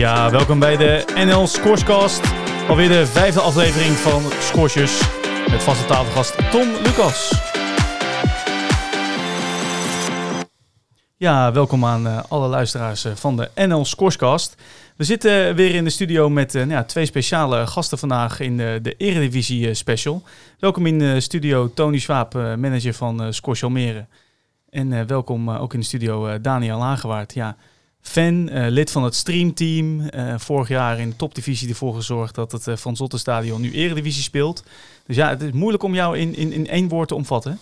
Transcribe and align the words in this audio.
Ja, 0.00 0.30
welkom 0.30 0.58
bij 0.58 0.76
de 0.76 1.04
NL 1.14 1.46
Scorescast. 1.46 2.32
Alweer 2.68 2.88
de 2.88 3.06
vijfde 3.06 3.40
aflevering 3.40 3.92
van 3.92 4.22
Scoresjes. 4.40 5.00
Met 5.50 5.62
vaste 5.62 5.86
tafelgast 5.86 6.50
Tom 6.50 6.68
Lucas. 6.68 7.42
Ja, 11.16 11.52
welkom 11.52 11.84
aan 11.84 12.06
uh, 12.06 12.22
alle 12.28 12.48
luisteraars 12.48 13.04
uh, 13.04 13.12
van 13.14 13.36
de 13.36 13.50
NL 13.54 13.84
Scorescast. 13.84 14.62
We 14.96 15.04
zitten 15.04 15.54
weer 15.54 15.74
in 15.74 15.84
de 15.84 15.90
studio 15.90 16.28
met 16.28 16.52
nou 16.52 16.70
ja, 16.70 16.84
twee 16.84 17.06
speciale 17.06 17.66
gasten 17.66 17.98
vandaag 17.98 18.40
in 18.40 18.56
de, 18.56 18.94
Eredivisie 18.96 19.74
Special. 19.74 20.22
Welkom 20.58 20.86
in 20.86 20.98
de 20.98 21.20
studio 21.20 21.72
Tony 21.74 21.98
Swaap, 21.98 22.34
manager 22.34 22.94
van 22.94 23.26
uh, 23.26 23.62
Almere. 23.62 24.06
En 24.70 25.06
welkom 25.06 25.50
ook 25.50 25.74
in 25.74 25.80
de 25.80 25.86
studio 25.86 26.40
Daniel 26.40 26.78
Lagewaard. 26.78 27.34
Ja, 27.34 27.56
fan, 28.02 28.48
uh, 28.52 28.66
lid 28.68 28.90
van 28.90 29.04
het 29.04 29.14
streamteam. 29.14 30.00
Uh, 30.00 30.34
vorig 30.36 30.68
jaar 30.68 30.98
in 30.98 31.08
de 31.08 31.16
topdivisie 31.16 31.68
ervoor 31.68 31.94
gezorgd 31.94 32.34
dat 32.34 32.52
het 32.52 32.66
uh, 32.66 32.76
Van 32.76 32.96
Zottenstadion 32.96 33.60
nu 33.60 33.72
eredivisie 33.72 34.22
speelt. 34.22 34.64
Dus 35.06 35.16
ja, 35.16 35.28
het 35.28 35.42
is 35.42 35.52
moeilijk 35.52 35.82
om 35.82 35.94
jou 35.94 36.18
in, 36.18 36.36
in, 36.36 36.52
in 36.52 36.68
één 36.68 36.88
woord 36.88 37.08
te 37.08 37.14
omvatten. 37.14 37.58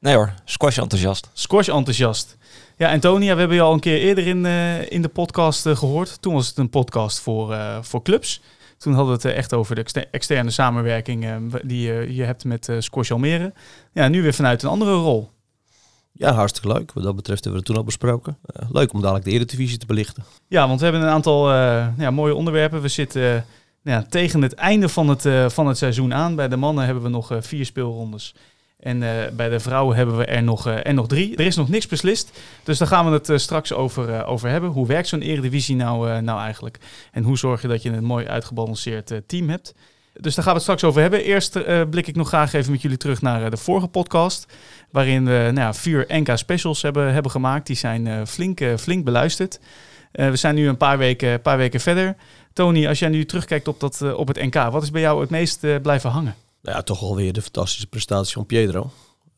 Nee 0.00 0.14
hoor, 0.14 0.34
squash 0.44 0.78
enthousiast. 0.78 1.30
Squash 1.32 1.68
enthousiast. 1.68 2.36
Ja, 2.76 2.92
Antonia, 2.92 3.32
we 3.32 3.38
hebben 3.38 3.56
je 3.56 3.62
al 3.62 3.72
een 3.72 3.80
keer 3.80 3.98
eerder 3.98 4.26
in, 4.26 4.46
in 4.90 5.02
de 5.02 5.08
podcast 5.08 5.68
gehoord. 5.68 6.22
Toen 6.22 6.34
was 6.34 6.48
het 6.48 6.58
een 6.58 6.70
podcast 6.70 7.20
voor, 7.20 7.56
voor 7.80 8.02
clubs. 8.02 8.40
Toen 8.78 8.94
hadden 8.94 9.20
we 9.20 9.28
het 9.28 9.36
echt 9.36 9.52
over 9.52 9.74
de 9.74 10.06
externe 10.10 10.50
samenwerking 10.50 11.26
die 11.62 12.12
je 12.14 12.22
hebt 12.22 12.44
met 12.44 12.72
Squash 12.78 13.10
Almere. 13.10 13.52
Ja, 13.92 14.08
nu 14.08 14.22
weer 14.22 14.34
vanuit 14.34 14.62
een 14.62 14.68
andere 14.68 14.94
rol. 14.94 15.30
Ja, 16.16 16.32
hartstikke 16.32 16.68
leuk. 16.68 16.92
Wat 16.92 17.04
dat 17.04 17.16
betreft 17.16 17.44
hebben 17.44 17.62
we 17.62 17.66
het 17.66 17.66
toen 17.66 17.76
al 17.76 17.84
besproken. 17.84 18.38
Uh, 18.60 18.70
leuk 18.70 18.92
om 18.92 19.00
dadelijk 19.00 19.24
de 19.24 19.30
Eredivisie 19.30 19.78
te 19.78 19.86
belichten. 19.86 20.24
Ja, 20.48 20.66
want 20.66 20.78
we 20.78 20.84
hebben 20.84 21.02
een 21.02 21.12
aantal 21.12 21.52
uh, 21.52 21.86
ja, 21.98 22.10
mooie 22.10 22.34
onderwerpen. 22.34 22.80
We 22.80 22.88
zitten 22.88 23.22
uh, 23.22 23.40
ja, 23.82 24.06
tegen 24.08 24.42
het 24.42 24.54
einde 24.54 24.88
van 24.88 25.08
het, 25.08 25.52
van 25.52 25.66
het 25.66 25.78
seizoen 25.78 26.14
aan. 26.14 26.34
Bij 26.34 26.48
de 26.48 26.56
mannen 26.56 26.84
hebben 26.84 27.02
we 27.02 27.08
nog 27.08 27.32
vier 27.40 27.64
speelrondes. 27.64 28.34
En 28.78 28.98
bij 29.36 29.48
de 29.48 29.60
vrouwen 29.60 29.96
hebben 29.96 30.16
we 30.16 30.24
er 30.24 30.42
nog, 30.42 30.66
er 30.66 30.94
nog 30.94 31.06
drie. 31.06 31.36
Er 31.36 31.46
is 31.46 31.56
nog 31.56 31.68
niks 31.68 31.86
beslist. 31.86 32.38
Dus 32.62 32.78
daar 32.78 32.88
gaan 32.88 33.10
we 33.10 33.12
het 33.12 33.40
straks 33.40 33.72
over, 33.72 34.24
over 34.24 34.48
hebben. 34.48 34.70
Hoe 34.70 34.86
werkt 34.86 35.08
zo'n 35.08 35.20
Eredivisie 35.20 35.76
nou, 35.76 36.20
nou 36.22 36.40
eigenlijk? 36.40 36.78
En 37.12 37.22
hoe 37.22 37.38
zorg 37.38 37.62
je 37.62 37.68
dat 37.68 37.82
je 37.82 37.90
een 37.90 38.04
mooi 38.04 38.26
uitgebalanceerd 38.26 39.22
team 39.26 39.48
hebt? 39.48 39.74
Dus 40.20 40.34
daar 40.34 40.44
gaan 40.44 40.52
we 40.52 40.60
het 40.60 40.62
straks 40.62 40.84
over 40.84 41.00
hebben. 41.00 41.24
Eerst 41.24 41.56
uh, 41.56 41.82
blik 41.90 42.06
ik 42.06 42.16
nog 42.16 42.28
graag 42.28 42.52
even 42.52 42.72
met 42.72 42.82
jullie 42.82 42.96
terug 42.96 43.22
naar 43.22 43.42
uh, 43.42 43.50
de 43.50 43.56
vorige 43.56 43.86
podcast. 43.86 44.46
Waarin 44.90 45.24
we 45.24 45.30
nou 45.30 45.54
ja, 45.54 45.74
vier 45.74 46.04
NK 46.08 46.38
specials 46.38 46.82
hebben, 46.82 47.12
hebben 47.12 47.30
gemaakt. 47.30 47.66
Die 47.66 47.76
zijn 47.76 48.06
uh, 48.06 48.24
flink, 48.26 48.60
flink 48.78 49.04
beluisterd. 49.04 49.60
we 50.12 50.36
zijn 50.36 50.54
nu 50.54 50.68
een 50.68 50.76
paar 50.76 50.98
weken, 50.98 51.42
paar 51.42 51.56
weken 51.56 51.80
verder. 51.80 52.16
Tony, 52.52 52.86
als 52.86 52.98
jij 52.98 53.08
nu 53.08 53.24
terugkijkt 53.24 53.68
op, 53.68 53.80
dat, 53.80 54.14
op 54.14 54.28
het 54.28 54.42
NK, 54.42 54.54
wat 54.54 54.82
is 54.82 54.90
bij 54.90 55.00
jou 55.00 55.20
het 55.20 55.30
meest 55.30 55.82
blijven 55.82 56.10
hangen? 56.10 56.34
Nou 56.62 56.76
ja, 56.76 56.82
toch 56.82 57.02
alweer 57.02 57.32
de 57.32 57.42
fantastische 57.42 57.86
prestatie 57.86 58.32
van 58.32 58.46
Pietro. 58.46 58.90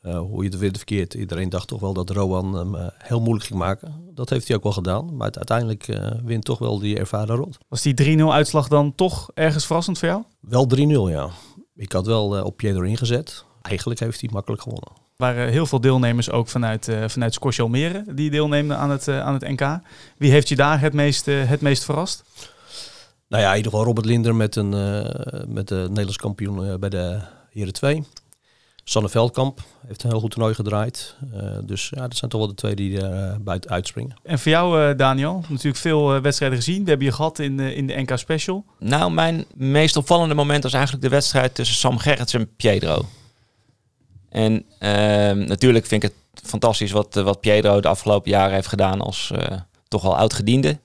Uh, 0.07 0.19
hoe 0.19 0.43
je 0.43 0.49
het 0.49 0.59
weer 0.59 0.73
verkeerd. 0.77 1.15
Iedereen 1.15 1.49
dacht 1.49 1.69
toch 1.69 1.81
wel 1.81 1.93
dat 1.93 2.11
Rowan 2.11 2.55
hem 2.55 2.75
uh, 2.75 2.87
heel 2.99 3.21
moeilijk 3.21 3.45
ging 3.45 3.59
maken. 3.59 3.95
Dat 4.15 4.31
heeft 4.31 4.47
hij 4.47 4.57
ook 4.57 4.63
wel 4.63 4.73
gedaan. 4.73 5.17
Maar 5.17 5.31
uiteindelijk 5.33 5.89
uh, 5.89 6.11
wint 6.25 6.45
toch 6.45 6.59
wel 6.59 6.79
die 6.79 6.99
ervaren 6.99 7.37
rot. 7.37 7.59
Was 7.69 7.83
die 7.83 8.19
3-0 8.19 8.23
uitslag 8.23 8.69
dan 8.69 8.95
toch 8.95 9.31
ergens 9.35 9.67
verrassend 9.67 9.99
voor 9.99 10.09
jou? 10.09 10.23
Wel 10.41 10.69
3-0, 10.77 11.13
ja. 11.13 11.29
Ik 11.75 11.93
had 11.93 12.07
wel 12.07 12.43
op 12.43 12.57
Pietro 12.57 12.83
ingezet. 12.83 13.45
Eigenlijk 13.63 14.01
heeft 14.01 14.21
hij 14.21 14.31
makkelijk 14.33 14.63
gewonnen. 14.63 14.89
Er 14.97 15.03
waren 15.17 15.51
heel 15.51 15.67
veel 15.67 15.81
deelnemers 15.81 16.31
ook 16.31 16.49
vanuit, 16.49 16.91
vanuit 17.07 17.35
Scorch 17.35 17.59
Almere 17.59 18.05
die 18.15 18.31
deelneemden 18.31 18.77
aan 18.77 18.91
het, 18.91 19.09
aan 19.09 19.33
het 19.33 19.49
NK. 19.49 19.81
Wie 20.17 20.31
heeft 20.31 20.49
je 20.49 20.57
daar 20.57 20.81
het 20.81 20.93
meest, 20.93 21.27
het 21.27 21.61
meest 21.61 21.85
verrast? 21.85 22.25
Nou 23.29 23.43
ja, 23.43 23.51
in 23.51 23.57
ieder 23.57 23.71
geval 23.71 23.87
Robert 23.87 24.07
Linder 24.07 24.35
met, 24.35 24.57
een, 24.57 24.69
met 25.49 25.69
de 25.69 25.85
Nederlands 25.89 26.17
kampioen 26.17 26.81
bij 26.81 26.89
de 26.89 27.21
Heren 27.51 27.73
2. 27.73 28.05
Sanne 28.89 29.09
Veldkamp 29.09 29.61
heeft 29.87 30.03
een 30.03 30.11
heel 30.11 30.21
goed 30.21 30.31
toernooi 30.31 30.55
gedraaid. 30.55 31.17
Uh, 31.35 31.59
dus 31.65 31.89
ja, 31.95 32.01
dat 32.01 32.17
zijn 32.17 32.31
toch 32.31 32.41
wel 32.41 32.49
de 32.49 32.55
twee 32.55 32.75
die 32.75 33.01
er 33.01 33.31
uh, 33.31 33.37
buiten 33.41 33.71
uitspringen. 33.71 34.17
En 34.23 34.39
voor 34.39 34.53
jou, 34.53 34.81
uh, 34.81 34.97
Daniel, 34.97 35.45
natuurlijk 35.49 35.77
veel 35.77 36.21
wedstrijden 36.21 36.59
gezien. 36.59 36.83
We 36.83 36.89
hebben 36.89 37.07
je 37.07 37.13
gehad 37.13 37.39
in, 37.39 37.61
in 37.61 37.87
de 37.87 37.95
NK 37.95 38.19
Special. 38.19 38.65
Nou, 38.79 39.13
mijn 39.13 39.45
meest 39.55 39.97
opvallende 39.97 40.35
moment 40.35 40.63
was 40.63 40.73
eigenlijk 40.73 41.05
de 41.05 41.11
wedstrijd 41.11 41.55
tussen 41.55 41.77
Sam 41.77 41.99
Gerrits 41.99 42.35
en 42.35 42.55
Pietro. 42.57 43.07
En 44.29 44.65
ehm, 44.79 45.39
natuurlijk 45.39 45.87
vind 45.87 46.03
ik 46.03 46.13
het 46.35 46.49
fantastisch 46.49 46.91
wat, 46.91 47.15
wat 47.15 47.41
Pietro 47.41 47.81
de 47.81 47.89
afgelopen 47.89 48.31
jaren 48.31 48.55
heeft 48.55 48.69
gedaan 48.69 49.01
als 49.01 49.33
toch 49.89 50.05
al 50.05 50.17
oud-gediende. 50.17 50.79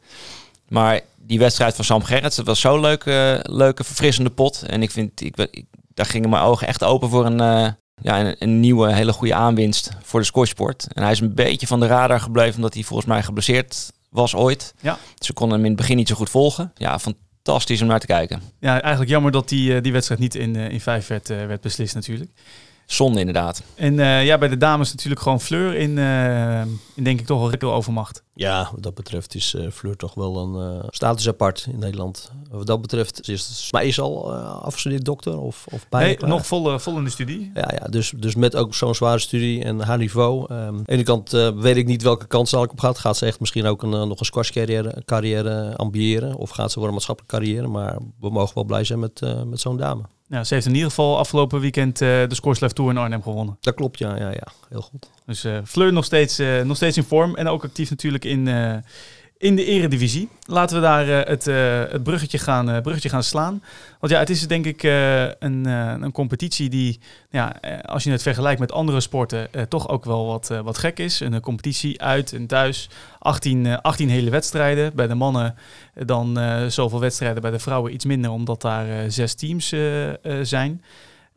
Maar 0.68 1.02
die 1.18 1.40
wedstrijd 1.40 1.76
van 1.76 1.86
Sam 1.86 2.04
Gerrits, 2.04 2.36
dat 2.36 2.46
was 2.46 2.60
zo'n 2.60 2.80
leuke, 2.80 3.46
leuke, 3.50 3.84
verfrissende 3.84 4.30
pot. 4.30 4.64
En 4.68 4.82
ik 4.82 4.92
vind, 4.92 5.22
ik, 5.22 5.38
ik, 5.38 5.66
daar 5.94 6.06
gingen 6.06 6.30
mijn 6.30 6.44
ogen 6.44 6.68
echt 6.68 6.84
open 6.84 7.10
voor 7.10 7.26
een 7.26 7.76
ja, 8.02 8.20
een, 8.20 8.36
een, 8.40 8.60
nieuwe, 8.60 8.94
hele 8.94 9.14
goede 9.14 9.34
aanwinst 9.34 9.92
voor 10.02 10.20
de 10.20 10.26
scoresport. 10.26 10.88
En 10.94 11.04
hij 11.04 11.12
is 11.12 11.20
een 11.20 11.34
beetje 11.34 11.68
van 11.68 11.80
de 11.80 11.88
radar 11.88 12.20
gebleven, 12.20 12.56
omdat 12.56 12.74
hij 12.74 12.84
volgens 12.84 13.08
mij 13.08 13.24
geblesseerd 13.24 13.92
was 14.10 14.36
ooit. 14.36 14.74
Ja. 14.80 14.98
Ze 15.20 15.34
konden 15.34 15.56
hem 15.56 15.66
in 15.66 15.72
het 15.72 15.82
begin 15.82 15.98
niet 15.98 16.08
zo 16.08 16.16
goed 16.16 16.30
volgen. 16.30 16.72
Ja, 16.76 17.00
fantastisch 17.00 17.82
om 17.82 17.88
naar 17.88 18.00
te 18.00 18.06
kijken. 18.06 18.42
Ja, 18.60 18.82
eigenlijk 18.82 19.12
jammer 19.12 19.32
dat 19.32 19.50
die, 19.50 19.76
eh, 19.76 19.82
die 19.82 19.92
wedstrijd 19.92 20.22
niet 20.22 20.36
in, 20.36 20.56
eh, 20.56 20.70
in 20.70 20.82
vijf 20.82 21.08
werd, 21.08 21.30
eh, 21.30 21.46
werd 21.46 21.62
beslist 21.62 21.96
natuurlijk. 21.96 22.32
Zonde 22.92 23.20
inderdaad. 23.20 23.64
En 23.76 23.94
uh, 23.94 24.26
ja, 24.26 24.38
bij 24.38 24.48
de 24.48 24.58
dames 24.58 24.92
natuurlijk 24.92 25.22
gewoon 25.22 25.42
Fleur 25.42 25.76
in, 25.76 25.98
uh, 25.98 26.62
in 26.96 27.04
denk 27.04 27.20
ik 27.20 27.26
toch 27.26 27.40
wel 27.40 27.52
veel 27.60 27.74
overmacht. 27.74 28.24
Ja, 28.34 28.70
wat 28.72 28.84
dat 28.84 28.96
betreft 28.96 29.36
is 29.36 29.54
uh, 29.54 29.70
Fleur 29.72 29.96
toch 29.96 30.14
wel 30.14 30.38
een 30.38 30.76
uh, 30.76 30.84
status 30.90 31.28
apart 31.28 31.68
in 31.72 31.80
Nederland. 31.80 32.32
Wat 32.50 32.68
dat 32.68 32.82
betreft 32.82 33.30
is 33.30 33.68
maar 33.72 33.84
is 33.84 34.00
al 34.00 34.34
afgestudeerd 34.44 35.06
dokter 35.06 35.40
of, 35.40 35.66
of 35.70 35.90
bijna 35.90 36.08
Nee, 36.08 36.30
nog 36.30 36.46
vol, 36.46 36.80
vol 36.80 36.98
in 36.98 37.04
de 37.04 37.10
studie. 37.10 37.52
Ja, 37.54 37.70
ja 37.80 37.88
dus, 37.90 38.14
dus 38.18 38.36
met 38.36 38.56
ook 38.56 38.76
zo'n 38.76 38.96
zware 38.96 39.20
studie 39.20 39.64
en 39.64 39.80
haar 39.80 39.98
niveau. 39.98 40.54
Um, 40.54 40.58
aan 40.58 40.84
de 40.86 40.92
ene 40.92 41.04
kant 41.04 41.32
weet 41.56 41.78
ik 41.78 41.86
niet 41.86 42.04
welke 42.04 42.28
kant 42.28 42.50
zal 42.50 42.64
ik 42.64 42.72
op 42.72 42.80
gaat. 42.80 42.98
Gaat 42.98 43.18
ze 43.18 43.26
echt 43.26 43.40
misschien 43.40 43.66
ook 43.66 43.84
een, 43.84 43.90
nog 43.90 44.20
een 44.20 44.26
squash 44.26 44.50
carrière, 44.50 45.02
carrière 45.06 45.76
ambiëren 45.76 46.36
of 46.36 46.50
gaat 46.50 46.72
ze 46.72 46.80
voor 46.80 46.88
een 46.88 46.94
maatschappelijke 46.94 47.38
carrière. 47.38 47.68
Maar 47.68 47.98
we 48.20 48.30
mogen 48.30 48.56
wel 48.56 48.64
blij 48.64 48.84
zijn 48.84 49.00
met, 49.00 49.22
met 49.46 49.60
zo'n 49.60 49.78
dame. 49.78 50.04
Ja, 50.32 50.44
ze 50.44 50.54
heeft 50.54 50.66
in 50.66 50.74
ieder 50.74 50.90
geval 50.90 51.18
afgelopen 51.18 51.60
weekend 51.60 52.02
uh, 52.02 52.08
de 52.08 52.36
Scoreslife 52.36 52.74
Tour 52.74 52.92
in 52.92 52.98
Arnhem 52.98 53.24
gewonnen. 53.24 53.58
Dat 53.62 53.74
klopt, 53.74 54.00
ja, 54.00 54.18
ja, 54.18 54.30
ja. 54.30 54.48
heel 54.70 54.82
goed. 54.82 55.10
Dus 55.26 55.46
uh, 55.46 55.58
Fleur 55.66 55.94
nog 55.94 56.06
steeds, 56.06 56.40
uh, 56.40 56.62
nog 56.62 56.76
steeds 56.76 56.98
in 56.98 57.04
vorm 57.04 57.36
en 57.36 57.48
ook 57.48 57.64
actief 57.64 57.90
natuurlijk 57.90 58.26
in, 58.26 58.48
in 59.42 59.56
de 59.56 59.66
eredivisie. 59.66 60.30
Laten 60.46 60.76
we 60.76 60.82
daar 60.82 61.08
het, 61.08 61.46
het 61.92 62.04
bruggetje, 62.04 62.38
gaan, 62.38 62.82
bruggetje 62.82 63.10
gaan 63.10 63.24
slaan. 63.24 63.64
Want 64.00 64.12
ja, 64.12 64.20
het 64.20 64.30
is 64.30 64.48
denk 64.48 64.66
ik 64.66 64.84
een, 65.40 65.66
een 66.04 66.12
competitie 66.12 66.70
die, 66.70 67.00
ja, 67.30 67.56
als 67.86 68.04
je 68.04 68.12
het 68.12 68.22
vergelijkt 68.22 68.60
met 68.60 68.72
andere 68.72 69.00
sporten, 69.00 69.50
toch 69.70 69.90
ook 69.90 70.06
wel 70.06 70.26
wat, 70.26 70.48
wat 70.64 70.78
gek 70.78 71.00
is. 71.00 71.20
Een 71.20 71.40
competitie 71.40 72.02
uit 72.02 72.34
en 72.34 72.48
thuis. 72.48 72.90
18, 73.20 73.82
18 73.82 74.10
hele 74.10 74.30
wedstrijden. 74.30 74.96
Bij 74.96 75.08
de 75.08 75.16
mannen 75.16 75.56
dan 76.06 76.40
zoveel 76.68 77.00
wedstrijden, 77.00 77.42
bij 77.42 77.52
de 77.52 77.60
vrouwen 77.60 77.94
iets 77.94 78.06
minder, 78.06 78.32
omdat 78.32 78.62
daar 78.62 79.12
zes 79.12 79.34
teams 79.34 79.74
zijn. 80.42 80.82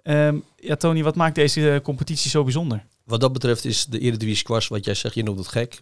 Um, 0.03 0.45
ja, 0.57 0.77
Tony, 0.77 1.03
wat 1.03 1.15
maakt 1.15 1.35
deze 1.35 1.81
competitie 1.83 2.31
zo 2.31 2.43
bijzonder? 2.43 2.85
Wat 3.05 3.21
dat 3.21 3.33
betreft 3.33 3.65
is 3.65 3.87
de 3.87 3.99
Eredivisie 3.99 4.37
Squash, 4.37 4.69
wat 4.69 4.85
jij 4.85 4.95
zegt, 4.95 5.15
je 5.15 5.23
noemt 5.23 5.39
het 5.39 5.49
gek. 5.49 5.79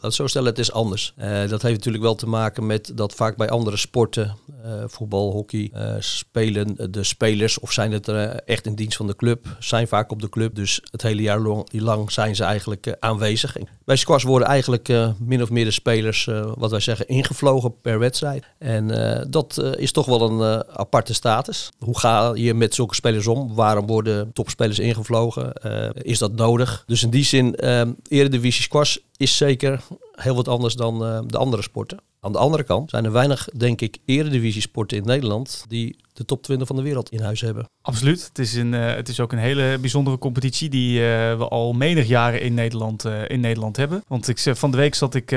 Laat 0.00 0.14
zo 0.14 0.26
stellen, 0.26 0.48
het 0.48 0.58
is 0.58 0.72
anders. 0.72 1.14
Uh, 1.18 1.48
dat 1.48 1.62
heeft 1.62 1.76
natuurlijk 1.76 2.04
wel 2.04 2.14
te 2.14 2.28
maken 2.28 2.66
met 2.66 2.92
dat 2.94 3.14
vaak 3.14 3.36
bij 3.36 3.48
andere 3.48 3.76
sporten, 3.76 4.36
uh, 4.64 4.84
voetbal, 4.86 5.32
hockey, 5.32 5.72
spelen 5.98 6.92
de 6.92 7.04
spelers 7.04 7.58
of 7.58 7.72
zijn 7.72 7.92
het 7.92 8.08
echt 8.44 8.66
in 8.66 8.74
dienst 8.74 8.96
van 8.96 9.06
de 9.06 9.16
club, 9.16 9.56
zijn 9.58 9.88
vaak 9.88 10.10
op 10.10 10.20
de 10.20 10.28
club. 10.28 10.54
Dus 10.54 10.80
het 10.90 11.02
hele 11.02 11.22
jaar 11.22 11.40
lang, 11.40 11.68
lang 11.72 12.12
zijn 12.12 12.36
ze 12.36 12.44
eigenlijk 12.44 12.96
aanwezig. 13.00 13.56
Bij 13.84 13.96
squash 13.96 14.24
worden 14.24 14.48
eigenlijk 14.48 14.88
min 15.18 15.42
of 15.42 15.50
meer 15.50 15.64
de 15.64 15.70
spelers, 15.70 16.24
wat 16.54 16.70
wij 16.70 16.80
zeggen, 16.80 17.08
ingevlogen 17.08 17.80
per 17.80 17.98
wedstrijd. 17.98 18.44
En 18.58 18.86
dat 19.30 19.74
is 19.76 19.92
toch 19.92 20.06
wel 20.06 20.30
een 20.30 20.64
aparte 20.72 21.14
status. 21.14 21.70
Hoe 21.78 21.98
ga 21.98 22.32
je 22.34 22.54
met 22.54 22.74
zulke 22.74 22.94
spelers 22.94 23.26
om? 23.26 23.54
Waarom 23.54 23.86
worden 23.86 24.32
topspelers 24.32 24.78
ingevlogen? 24.78 25.52
is 25.94 26.18
dat 26.18 26.32
nodig? 26.32 26.65
Dus 26.86 27.02
in 27.02 27.10
die 27.10 27.24
zin, 27.24 27.56
uh, 27.64 27.82
Eredivisie 28.08 28.62
Squash 28.62 28.98
is 29.16 29.36
zeker 29.36 29.82
heel 30.12 30.34
wat 30.34 30.48
anders 30.48 30.74
dan 30.74 31.02
uh, 31.02 31.20
de 31.26 31.38
andere 31.38 31.62
sporten. 31.62 31.98
Aan 32.20 32.32
de 32.32 32.38
andere 32.38 32.62
kant 32.62 32.90
zijn 32.90 33.04
er 33.04 33.12
weinig, 33.12 33.48
denk 33.56 33.80
ik, 33.80 33.98
Eredivisie 34.04 34.60
sporten 34.60 34.96
in 34.96 35.04
Nederland 35.04 35.64
die 35.68 35.96
de 36.12 36.24
top 36.24 36.42
20 36.42 36.66
van 36.66 36.76
de 36.76 36.82
wereld 36.82 37.10
in 37.10 37.20
huis 37.20 37.40
hebben. 37.40 37.68
Absoluut. 37.82 38.24
Het 38.28 38.38
is, 38.38 38.54
een, 38.54 38.72
uh, 38.72 38.94
het 38.94 39.08
is 39.08 39.20
ook 39.20 39.32
een 39.32 39.38
hele 39.38 39.78
bijzondere 39.80 40.18
competitie 40.18 40.68
die 40.68 40.98
uh, 40.98 41.04
we 41.38 41.48
al 41.48 41.72
menig 41.72 42.06
jaren 42.06 42.40
in 42.40 42.54
Nederland, 42.54 43.04
in 43.26 43.40
Nederland 43.40 43.76
hebben. 43.76 44.04
Want 44.08 44.28
ik, 44.28 44.38
van 44.38 44.70
de 44.70 44.76
week 44.76 44.94
zat 44.94 45.14
ik, 45.14 45.30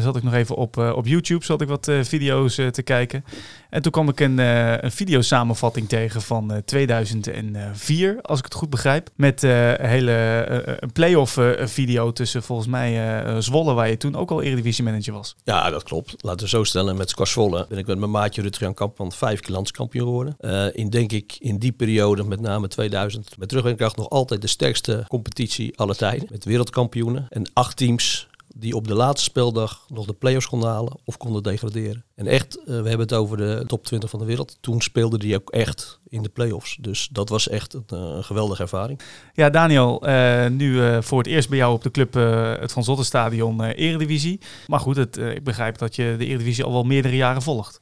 zat 0.00 0.16
ik 0.16 0.22
nog 0.22 0.34
even 0.34 0.56
op, 0.56 0.76
op 0.76 1.06
YouTube 1.06 1.44
zat 1.44 1.60
ik 1.60 1.68
wat 1.68 1.90
video's 2.02 2.54
te 2.54 2.82
kijken. 2.84 3.24
En 3.70 3.82
toen 3.82 3.92
kwam 3.92 4.08
ik 4.08 4.20
een, 4.20 4.38
een 4.38 4.92
videosamenvatting 4.92 5.88
tegen 5.88 6.22
van 6.22 6.62
2004, 6.64 8.18
als 8.22 8.38
ik 8.38 8.44
het 8.44 8.54
goed 8.54 8.70
begrijp. 8.70 9.10
Met 9.16 9.40
hele 9.80 10.44
een 10.80 10.92
play-off 10.92 11.38
video 11.58 12.12
tussen 12.12 12.42
volgens 12.42 12.68
mij 12.68 12.95
Zwolle, 13.38 13.74
waar 13.74 13.88
je 13.88 13.96
toen 13.96 14.16
ook 14.16 14.30
al 14.30 14.42
Eredivisie 14.42 14.84
manager 14.84 15.12
was. 15.12 15.36
Ja, 15.44 15.70
dat 15.70 15.82
klopt. 15.82 15.96
op, 15.96 16.20
laten 16.20 16.40
we 16.40 16.48
zo 16.48 16.64
stellen, 16.64 16.96
met 16.96 17.10
Squash 17.10 17.32
Zwolle 17.32 17.66
ben 17.68 17.78
ik 17.78 17.86
met 17.86 17.98
mijn 17.98 18.10
maatje 18.10 18.42
Rutger 18.42 18.74
Kampman 18.74 19.12
vijf 19.12 19.40
keer 19.40 19.54
landskampioen 19.54 20.06
geworden. 20.06 20.36
Uh, 20.40 20.66
in 20.72 20.90
denk 20.90 21.12
ik 21.12 21.36
in 21.38 21.58
die 21.58 21.72
periode, 21.72 22.24
met 22.24 22.40
name 22.40 22.68
2000, 22.68 23.38
met 23.38 23.48
terugwerkkracht 23.48 23.96
nog 23.96 24.10
altijd 24.10 24.40
de 24.40 24.46
sterkste 24.46 25.04
competitie 25.08 25.78
alle 25.78 25.94
tijden. 25.94 26.28
Met 26.30 26.44
wereldkampioenen 26.44 27.26
en 27.28 27.50
acht 27.52 27.76
teams 27.76 28.28
die 28.58 28.76
op 28.76 28.88
de 28.88 28.94
laatste 28.94 29.24
speeldag 29.24 29.84
nog 29.88 30.06
de 30.06 30.12
play-offs 30.12 30.48
konden 30.48 30.68
halen 30.68 30.98
of 31.04 31.16
konden 31.16 31.42
degraderen. 31.42 32.04
En 32.14 32.26
echt, 32.26 32.58
uh, 32.58 32.64
we 32.64 32.72
hebben 32.72 32.98
het 32.98 33.12
over 33.12 33.36
de 33.36 33.64
top 33.66 33.84
20 33.84 34.10
van 34.10 34.18
de 34.18 34.24
wereld. 34.24 34.58
Toen 34.60 34.80
speelde 34.80 35.18
die 35.18 35.34
ook 35.34 35.50
echt 35.50 36.00
in 36.08 36.22
de 36.22 36.28
play-offs. 36.28 36.76
Dus 36.80 37.08
dat 37.12 37.28
was 37.28 37.48
echt 37.48 37.74
een, 37.74 37.84
een 37.88 38.24
geweldige 38.24 38.62
ervaring. 38.62 39.00
Ja, 39.34 39.50
Daniel, 39.50 40.08
uh, 40.08 40.46
nu 40.46 41.02
voor 41.02 41.18
het 41.18 41.26
eerst 41.26 41.48
bij 41.48 41.58
jou 41.58 41.74
op 41.74 41.82
de 41.82 41.90
club 41.90 42.14
het 42.60 42.72
Van 42.72 42.84
Zottenstadion 42.84 43.62
Eredivisie. 43.62 44.40
Maar 44.66 44.80
goed, 44.80 44.96
het, 44.96 45.16
ik 45.16 45.44
begrijp 45.44 45.78
dat 45.78 45.96
je 45.96 46.14
de 46.18 46.26
Eredivisie 46.26 46.64
al 46.64 46.72
wel 46.72 46.84
meerdere 46.84 47.16
jaren 47.16 47.42
volgt. 47.42 47.80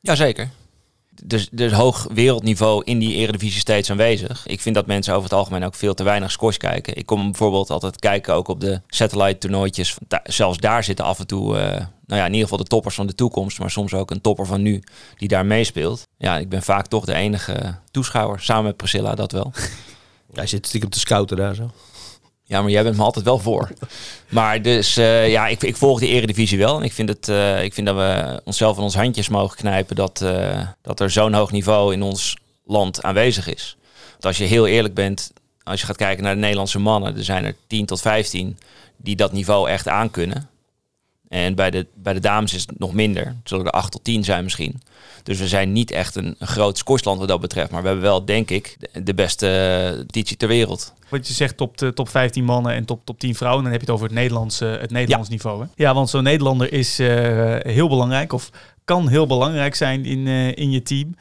Jazeker 0.00 0.50
dus, 1.24 1.48
dus 1.50 1.72
hoog 1.72 2.06
wereldniveau 2.12 2.82
in 2.84 2.98
die 2.98 3.14
eredivisie 3.14 3.60
steeds 3.60 3.90
aanwezig. 3.90 4.46
Ik 4.46 4.60
vind 4.60 4.74
dat 4.74 4.86
mensen 4.86 5.12
over 5.12 5.24
het 5.24 5.38
algemeen 5.38 5.64
ook 5.64 5.74
veel 5.74 5.94
te 5.94 6.02
weinig 6.02 6.30
scores 6.30 6.56
kijken. 6.56 6.96
Ik 6.96 7.06
kom 7.06 7.22
bijvoorbeeld 7.22 7.70
altijd 7.70 7.98
kijken 7.98 8.34
ook 8.34 8.48
op 8.48 8.60
de 8.60 8.80
satellite 8.88 9.38
toernooitjes. 9.38 9.96
zelfs 10.24 10.58
daar 10.58 10.84
zitten 10.84 11.04
af 11.04 11.18
en 11.18 11.26
toe, 11.26 11.56
uh, 11.56 11.60
nou 12.06 12.20
ja, 12.20 12.24
in 12.24 12.32
ieder 12.32 12.42
geval 12.42 12.58
de 12.58 12.64
toppers 12.64 12.94
van 12.94 13.06
de 13.06 13.14
toekomst, 13.14 13.58
maar 13.58 13.70
soms 13.70 13.94
ook 13.94 14.10
een 14.10 14.20
topper 14.20 14.46
van 14.46 14.62
nu 14.62 14.82
die 15.16 15.28
daar 15.28 15.46
meespeelt. 15.46 16.02
Ja, 16.18 16.38
ik 16.38 16.48
ben 16.48 16.62
vaak 16.62 16.86
toch 16.86 17.04
de 17.04 17.14
enige 17.14 17.74
toeschouwer, 17.90 18.40
samen 18.40 18.64
met 18.64 18.76
Priscilla 18.76 19.14
dat 19.14 19.32
wel. 19.32 19.52
Hij 20.34 20.46
zit 20.46 20.66
stiekem 20.66 20.90
te 20.90 20.98
scouten 20.98 21.36
daar 21.36 21.54
zo. 21.54 21.70
Ja, 22.48 22.62
maar 22.62 22.70
jij 22.70 22.82
bent 22.82 22.96
me 22.96 23.02
altijd 23.02 23.24
wel 23.24 23.38
voor. 23.38 23.70
maar 24.28 24.62
dus 24.62 24.98
uh, 24.98 25.30
ja, 25.30 25.46
ik, 25.46 25.62
ik 25.62 25.76
volg 25.76 26.00
de 26.00 26.06
eredivisie 26.06 26.58
wel. 26.58 26.78
En 26.78 26.82
ik 26.82 26.92
vind, 26.92 27.08
het, 27.08 27.28
uh, 27.28 27.62
ik 27.62 27.74
vind 27.74 27.86
dat 27.86 27.96
we 27.96 28.40
onszelf 28.44 28.76
in 28.76 28.82
ons 28.82 28.94
handjes 28.94 29.28
mogen 29.28 29.56
knijpen 29.56 29.96
dat, 29.96 30.20
uh, 30.22 30.68
dat 30.82 31.00
er 31.00 31.10
zo'n 31.10 31.32
hoog 31.32 31.50
niveau 31.50 31.92
in 31.92 32.02
ons 32.02 32.36
land 32.64 33.02
aanwezig 33.02 33.54
is. 33.54 33.76
Want 34.10 34.24
als 34.24 34.36
je 34.36 34.44
heel 34.44 34.66
eerlijk 34.66 34.94
bent, 34.94 35.32
als 35.62 35.80
je 35.80 35.86
gaat 35.86 35.96
kijken 35.96 36.24
naar 36.24 36.34
de 36.34 36.40
Nederlandse 36.40 36.78
mannen, 36.78 37.16
er 37.16 37.24
zijn 37.24 37.44
er 37.44 37.56
10 37.66 37.86
tot 37.86 38.00
15 38.00 38.58
die 38.96 39.16
dat 39.16 39.32
niveau 39.32 39.68
echt 39.68 39.88
aankunnen. 39.88 40.48
En 41.28 41.54
bij 41.54 41.70
de, 41.70 41.86
bij 41.94 42.12
de 42.12 42.20
dames 42.20 42.54
is 42.54 42.60
het 42.60 42.78
nog 42.78 42.92
minder. 42.92 43.26
Het 43.26 43.36
zullen 43.44 43.64
er 43.64 43.70
8 43.70 43.92
tot 43.92 44.04
10 44.04 44.24
zijn 44.24 44.44
misschien. 44.44 44.80
Dus 45.22 45.38
we 45.38 45.48
zijn 45.48 45.72
niet 45.72 45.90
echt 45.90 46.14
een, 46.14 46.34
een 46.38 46.46
groot 46.46 46.78
scoresland 46.78 47.18
wat 47.18 47.28
dat 47.28 47.40
betreft. 47.40 47.70
Maar 47.70 47.80
we 47.82 47.86
hebben 47.86 48.06
wel, 48.06 48.24
denk 48.24 48.50
ik, 48.50 48.76
de, 48.78 49.02
de 49.02 49.14
beste 49.14 50.04
titie 50.06 50.36
ter 50.36 50.48
wereld. 50.48 50.92
Wat 51.08 51.26
je 51.26 51.32
zegt, 51.32 51.56
top, 51.56 51.78
de, 51.78 51.92
top 51.92 52.08
15 52.08 52.44
mannen 52.44 52.72
en 52.72 52.84
top, 52.84 53.00
top 53.04 53.18
10 53.18 53.34
vrouwen. 53.34 53.62
Dan 53.62 53.72
heb 53.72 53.80
je 53.80 53.86
het 53.86 53.94
over 53.96 54.08
het 54.08 54.16
Nederlands, 54.16 54.58
het 54.58 54.90
Nederlands 54.90 55.28
niveau. 55.28 55.62
Hè? 55.62 55.66
Ja, 55.74 55.94
want 55.94 56.10
zo'n 56.10 56.22
Nederlander 56.22 56.72
is 56.72 57.00
uh, 57.00 57.08
heel 57.58 57.88
belangrijk. 57.88 58.32
Of 58.32 58.50
kan 58.84 59.08
heel 59.08 59.26
belangrijk 59.26 59.74
zijn 59.74 60.04
in, 60.04 60.26
uh, 60.26 60.56
in 60.56 60.70
je 60.70 60.82
team. 60.82 61.16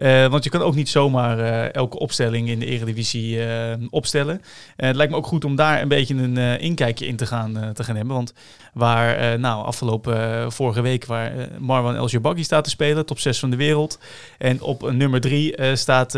Uh, 0.00 0.26
want 0.26 0.44
je 0.44 0.50
kan 0.50 0.62
ook 0.62 0.74
niet 0.74 0.88
zomaar 0.88 1.38
uh, 1.38 1.74
elke 1.74 1.98
opstelling 1.98 2.48
in 2.48 2.58
de 2.58 2.66
Eredivisie 2.66 3.36
uh, 3.36 3.72
opstellen. 3.90 4.42
het 4.76 4.96
lijkt 4.96 5.12
me 5.12 5.18
ook 5.18 5.26
goed 5.26 5.44
om 5.44 5.56
daar 5.56 5.82
een 5.82 5.88
beetje 5.88 6.14
een 6.14 6.36
inkijkje 6.60 7.06
in 7.06 7.16
te 7.16 7.26
gaan, 7.26 7.72
te 7.74 7.84
gaan 7.84 7.96
hebben. 7.96 8.14
Want 8.14 8.32
waar 8.72 9.38
nou, 9.38 9.64
afgelopen 9.64 10.52
vorige 10.52 10.80
week 10.80 11.04
waar 11.04 11.32
Marwan 11.58 11.96
El 11.96 12.08
Jabaghi 12.08 12.44
staat 12.44 12.64
te 12.64 12.70
spelen, 12.70 13.06
top 13.06 13.18
6 13.18 13.38
van 13.38 13.50
de 13.50 13.56
wereld. 13.56 13.98
En 14.38 14.60
op 14.62 14.92
nummer 14.92 15.20
3 15.20 15.76
staat 15.76 16.14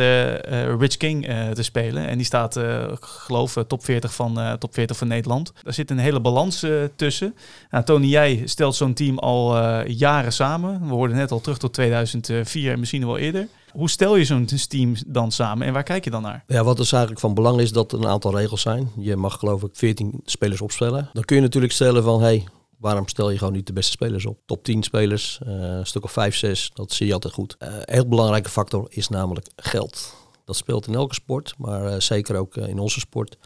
Rich 0.79 0.97
King 0.97 1.25
te 1.53 1.63
spelen. 1.63 2.07
En 2.07 2.17
die 2.17 2.27
staat, 2.27 2.61
geloof 3.01 3.57
ik, 3.57 3.69
top 3.69 3.85
40 3.85 4.15
van, 4.15 4.57
top 4.59 4.75
40 4.75 4.97
van 4.97 5.09
Nederland. 5.09 5.53
Daar 5.63 5.75
zit 5.75 5.91
een 5.91 5.99
hele 5.99 6.21
balans 6.21 6.67
tussen. 6.97 7.35
Nou, 7.71 7.85
Tony, 7.85 8.07
jij 8.07 8.43
stelt 8.45 8.75
zo'n 8.75 8.95
team 8.95 9.19
al 9.19 9.57
jaren 9.87 10.33
samen. 10.33 10.89
We 10.89 10.95
hoorden 10.95 11.17
net 11.17 11.31
al 11.31 11.41
terug 11.41 11.59
tot 11.59 11.73
2004 11.73 12.73
en 12.73 12.79
misschien 12.79 13.07
wel 13.07 13.19
eerder. 13.19 13.49
Hoe 13.73 13.91
stel 13.91 14.17
je 14.17 14.25
zo'n 14.25 14.49
team 14.69 14.95
dan 15.07 15.33
samen 15.33 15.67
en 15.67 15.73
waar 15.73 15.83
kijk 15.83 16.05
je 16.05 16.11
dan 16.11 16.23
naar? 16.23 16.45
Ja, 16.47 16.65
wat 16.65 16.77
dus 16.77 16.93
eigenlijk 16.93 17.21
van 17.21 17.35
belang 17.35 17.61
is 17.61 17.73
dat 17.73 17.93
er 17.93 17.99
een 17.99 18.07
aantal 18.07 18.37
regels 18.37 18.61
zijn. 18.61 18.91
Je 18.99 19.17
mag 19.17 19.39
geloof 19.39 19.63
ik 19.63 19.71
14 19.73 20.21
spelers 20.25 20.61
opstellen. 20.61 21.11
Dan 21.13 21.25
kun 21.25 21.37
je 21.37 21.43
natuurlijk 21.43 21.73
stellen 21.73 22.03
van 22.03 22.23
hey, 22.23 22.45
waarom 22.79 23.09
stel 23.09 23.31
je 23.31 23.39
gewoon 23.39 23.53
niet 23.53 23.67
de 23.67 23.73
beste 23.73 23.91
spelers 23.91 24.27
op? 24.27 24.39
Top 24.47 24.65
10 24.65 24.83
spelers, 24.83 25.41
uh, 25.47 25.53
een 25.53 25.87
stuk 25.87 26.05
of 26.05 26.13
5, 26.13 26.37
6, 26.37 26.71
dat 26.75 26.93
zie 26.93 27.07
je 27.07 27.13
altijd 27.13 27.35
goed. 27.35 27.57
Uh, 27.59 27.69
een 27.69 27.95
heel 27.95 28.09
belangrijke 28.09 28.49
factor 28.49 28.87
is 28.89 29.09
namelijk 29.09 29.47
geld. 29.57 30.15
Dat 30.45 30.57
speelt 30.57 30.87
in 30.87 30.95
elke 30.95 31.15
sport, 31.15 31.55
maar 31.59 31.85
uh, 31.85 31.95
zeker 31.99 32.37
ook 32.37 32.57
in 32.57 32.79
onze 32.79 33.01
sport. 33.01 33.37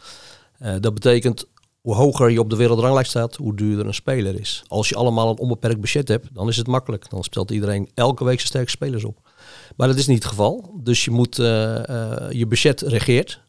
dat 0.79 0.93
betekent 0.93 1.47
hoe 1.87 1.95
hoger 1.95 2.29
je 2.29 2.39
op 2.39 2.49
de 2.49 2.55
wereldranglijst 2.55 3.09
staat, 3.09 3.35
hoe 3.35 3.55
duurder 3.55 3.85
een 3.85 3.93
speler 3.93 4.39
is. 4.39 4.63
Als 4.67 4.89
je 4.89 4.95
allemaal 4.95 5.29
een 5.29 5.37
onbeperkt 5.37 5.79
budget 5.79 6.07
hebt, 6.07 6.27
dan 6.33 6.47
is 6.47 6.57
het 6.57 6.67
makkelijk. 6.67 7.09
Dan 7.09 7.23
stelt 7.23 7.51
iedereen 7.51 7.89
elke 7.93 8.23
week 8.23 8.35
zijn 8.35 8.47
sterke 8.47 8.69
spelers 8.69 9.03
op. 9.03 9.29
Maar 9.75 9.87
dat 9.87 9.97
is 9.97 10.07
niet 10.07 10.17
het 10.17 10.27
geval. 10.27 10.71
Dus 10.83 11.05
je 11.05 11.11
moet 11.11 11.37
uh, 11.37 11.47
uh, 11.47 12.27
je 12.29 12.47
budget 12.47 12.81
regeert. 12.81 13.41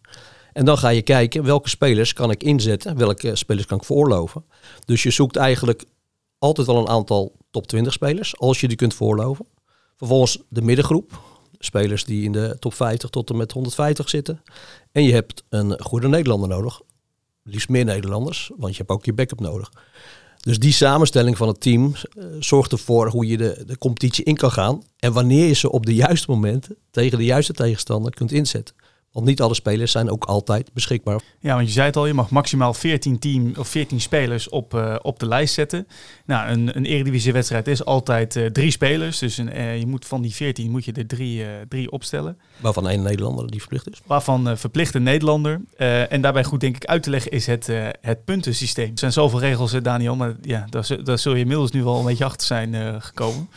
En 0.53 0.65
dan 0.65 0.79
ga 0.79 0.89
je 0.89 1.03
kijken 1.03 1.45
welke 1.45 1.69
spelers 1.69 2.13
kan 2.13 2.31
ik 2.31 2.43
inzetten, 2.43 2.97
welke 2.97 3.37
spelers 3.37 3.67
kan 3.67 3.79
ik 3.79 3.85
veroorloven. 3.85 4.45
Dus 4.85 5.03
je 5.03 5.11
zoekt 5.11 5.37
eigenlijk 5.37 5.85
altijd 6.39 6.67
wel 6.67 6.79
een 6.79 6.89
aantal 6.89 7.37
top 7.51 7.67
20 7.67 7.93
spelers, 7.93 8.39
als 8.39 8.61
je 8.61 8.69
die 8.69 8.77
kunt 8.77 8.95
veroorloven. 8.95 9.47
Vervolgens 9.97 10.39
de 10.49 10.63
middengroep, 10.63 11.21
spelers 11.59 12.05
die 12.05 12.25
in 12.25 12.33
de 12.33 12.57
top 12.59 12.75
50 12.75 13.11
tot 13.11 13.31
en 13.31 13.37
met 13.37 13.53
150 13.53 14.09
zitten. 14.09 14.43
En 14.93 15.03
je 15.03 15.13
hebt 15.13 15.45
een 15.49 15.83
goede 15.83 16.09
Nederlander 16.09 16.49
nodig, 16.49 16.81
liefst 17.51 17.69
meer 17.69 17.85
Nederlanders, 17.85 18.51
want 18.57 18.73
je 18.73 18.79
hebt 18.79 18.91
ook 18.91 19.05
je 19.05 19.13
backup 19.13 19.41
nodig. 19.41 19.71
Dus 20.41 20.59
die 20.59 20.73
samenstelling 20.73 21.37
van 21.37 21.49
het 21.49 21.61
team 21.61 21.95
uh, 22.17 22.25
zorgt 22.39 22.73
ervoor 22.73 23.09
hoe 23.09 23.27
je 23.27 23.37
de, 23.37 23.63
de 23.67 23.79
competitie 23.79 24.25
in 24.25 24.37
kan 24.37 24.51
gaan. 24.51 24.83
En 24.99 25.13
wanneer 25.13 25.47
je 25.47 25.55
ze 25.55 25.71
op 25.71 25.87
de 25.87 25.95
juiste 25.95 26.31
momenten 26.31 26.77
tegen 26.91 27.19
de 27.19 27.25
juiste 27.25 27.53
tegenstander 27.53 28.15
kunt 28.15 28.33
inzetten. 28.33 28.75
Want 29.19 29.31
niet 29.31 29.41
alle 29.41 29.55
spelers 29.55 29.93
zijn 29.93 30.11
ook 30.11 30.25
altijd 30.25 30.73
beschikbaar. 30.73 31.21
Ja, 31.41 31.55
want 31.55 31.67
je 31.67 31.73
zei 31.73 31.87
het 31.87 31.97
al, 31.97 32.07
je 32.07 32.15
mag 32.15 32.31
maximaal 32.31 32.75
14, 32.75 33.19
team, 33.19 33.53
of 33.59 33.69
14 33.69 34.01
spelers 34.01 34.49
op, 34.49 34.75
uh, 34.75 34.97
op 35.03 35.19
de 35.19 35.27
lijst 35.27 35.55
zetten. 35.55 35.87
Nou, 36.27 36.51
een, 36.51 36.77
een 36.77 36.85
Eredivisie-wedstrijd 36.85 37.67
is 37.69 37.85
altijd 37.85 38.37
uh, 38.37 38.47
drie 38.47 38.71
spelers. 38.71 39.19
Dus 39.19 39.39
een, 39.39 39.57
uh, 39.57 39.79
je 39.79 39.87
moet 39.87 40.07
van 40.07 40.23
die 40.23 40.35
14 40.35 40.71
moet 40.71 40.85
je 40.85 40.93
er 40.93 41.07
drie, 41.07 41.45
drie 41.69 41.91
opstellen. 41.91 42.39
Waarvan 42.57 42.89
één 42.89 43.03
Nederlander 43.03 43.51
die 43.51 43.61
verplicht 43.61 43.91
is. 43.91 44.01
Waarvan 44.07 44.57
verplicht 44.57 44.95
een 44.95 45.03
Nederlander. 45.03 45.61
en 46.09 46.21
daarbij 46.21 46.45
goed 46.45 46.61
denk 46.61 46.77
ik 46.77 46.85
uit 46.85 47.03
te 47.03 47.11
leggen 47.11 47.31
is 47.31 47.47
het, 47.47 47.69
het 48.01 48.25
puntensysteem. 48.25 48.91
Er 48.91 48.99
zijn 48.99 49.13
zoveel 49.13 49.41
regels, 49.41 49.73
Daniel, 49.83 50.17
maar 50.17 50.37
ja, 50.43 50.67
daar, 50.71 51.05
daar 51.05 51.19
zul 51.19 51.35
je 51.35 51.41
inmiddels 51.41 51.71
nu 51.71 51.85
wel 51.85 51.99
een 51.99 52.05
beetje 52.05 52.25
achter 52.25 52.47
zijn 52.47 53.03
gekomen. 53.03 53.49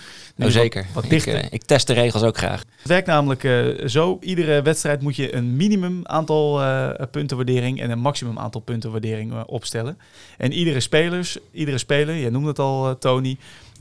Nou, 0.41 0.53
zeker. 0.53 0.85
Wat, 0.93 1.03
wat 1.03 1.11
ik, 1.11 1.25
ik, 1.49 1.63
test 1.63 1.87
de 1.87 1.93
regels 1.93 2.23
ook 2.23 2.37
graag. 2.37 2.63
Het 2.77 2.87
werkt 2.87 3.07
namelijk 3.07 3.43
uh, 3.43 3.87
zo. 3.87 4.17
Iedere 4.21 4.61
wedstrijd 4.61 5.01
moet 5.01 5.15
je 5.15 5.35
een 5.35 5.55
minimum 5.55 5.99
aantal 6.03 6.61
uh, 6.61 6.89
puntenwaardering 7.11 7.81
en 7.81 7.91
een 7.91 7.99
maximum 7.99 8.39
aantal 8.39 8.61
puntenwaardering 8.61 9.43
opstellen. 9.43 9.97
En 10.37 10.53
iedere, 10.53 10.79
spelers, 10.79 11.37
iedere 11.51 11.77
speler, 11.77 12.15
je 12.15 12.29
noemde 12.29 12.47
het 12.47 12.59
al 12.59 12.97
Tony, 12.97 13.37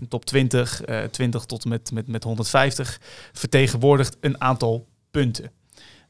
top 0.09 0.25
20, 0.25 0.83
20 1.11 1.45
tot 1.45 1.65
met, 1.65 1.93
met, 1.93 2.07
met 2.07 2.25
150, 2.25 3.01
vertegenwoordigt 3.33 4.17
een 4.21 4.41
aantal 4.41 4.87
punten. 5.11 5.51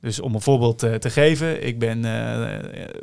Dus 0.00 0.20
om 0.20 0.34
een 0.34 0.40
voorbeeld 0.40 0.78
te 0.78 1.10
geven, 1.10 1.66
ik 1.66 1.78
ben, 1.78 1.98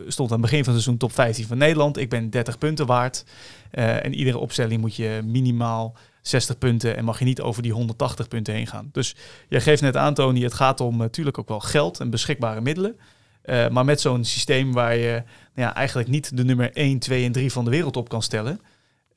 stond 0.08 0.32
aan 0.32 0.42
het 0.42 0.50
begin 0.50 0.64
van 0.64 0.74
het 0.74 0.82
seizoen 0.84 0.98
top 0.98 1.12
15 1.12 1.46
van 1.46 1.58
Nederland. 1.58 1.98
Ik 1.98 2.10
ben 2.10 2.30
30 2.30 2.58
punten 2.58 2.86
waard. 2.86 3.24
en 3.72 4.14
iedere 4.14 4.38
opstelling 4.38 4.82
moet 4.82 4.96
je 4.96 5.22
minimaal 5.26 5.96
60 6.28 6.58
punten 6.58 6.98
en 6.98 7.04
mag 7.04 7.20
je 7.20 7.26
niet 7.26 7.42
over 7.42 7.62
die 7.62 7.72
180 7.72 8.28
punten 8.28 8.54
heen 8.54 8.68
gaan. 8.68 8.90
Dus 8.92 9.16
jij 9.50 9.62
geeft 9.62 9.82
net 9.82 9.98
aan, 9.98 10.14
Tony, 10.14 10.44
het 10.44 10.54
gaat 10.54 10.82
om 10.82 10.98
natuurlijk 10.98 11.38
ook 11.38 11.48
wel 11.48 11.60
geld 11.60 12.00
en 12.00 12.10
beschikbare 12.10 12.62
middelen. 12.62 12.98
Uh, 13.46 13.68
maar 13.68 13.86
met 13.86 14.02
zo'n 14.02 14.26
systeem 14.26 14.74
waar 14.74 14.96
je 14.96 15.12
nou 15.56 15.68
ja, 15.68 15.76
eigenlijk 15.76 16.08
niet 16.08 16.38
de 16.38 16.44
nummer 16.44 16.72
1, 16.74 17.00
2 17.00 17.26
en 17.26 17.32
3 17.32 17.52
van 17.52 17.64
de 17.64 17.70
wereld 17.70 17.98
op 17.98 18.10
kan 18.10 18.22
stellen, 18.22 18.60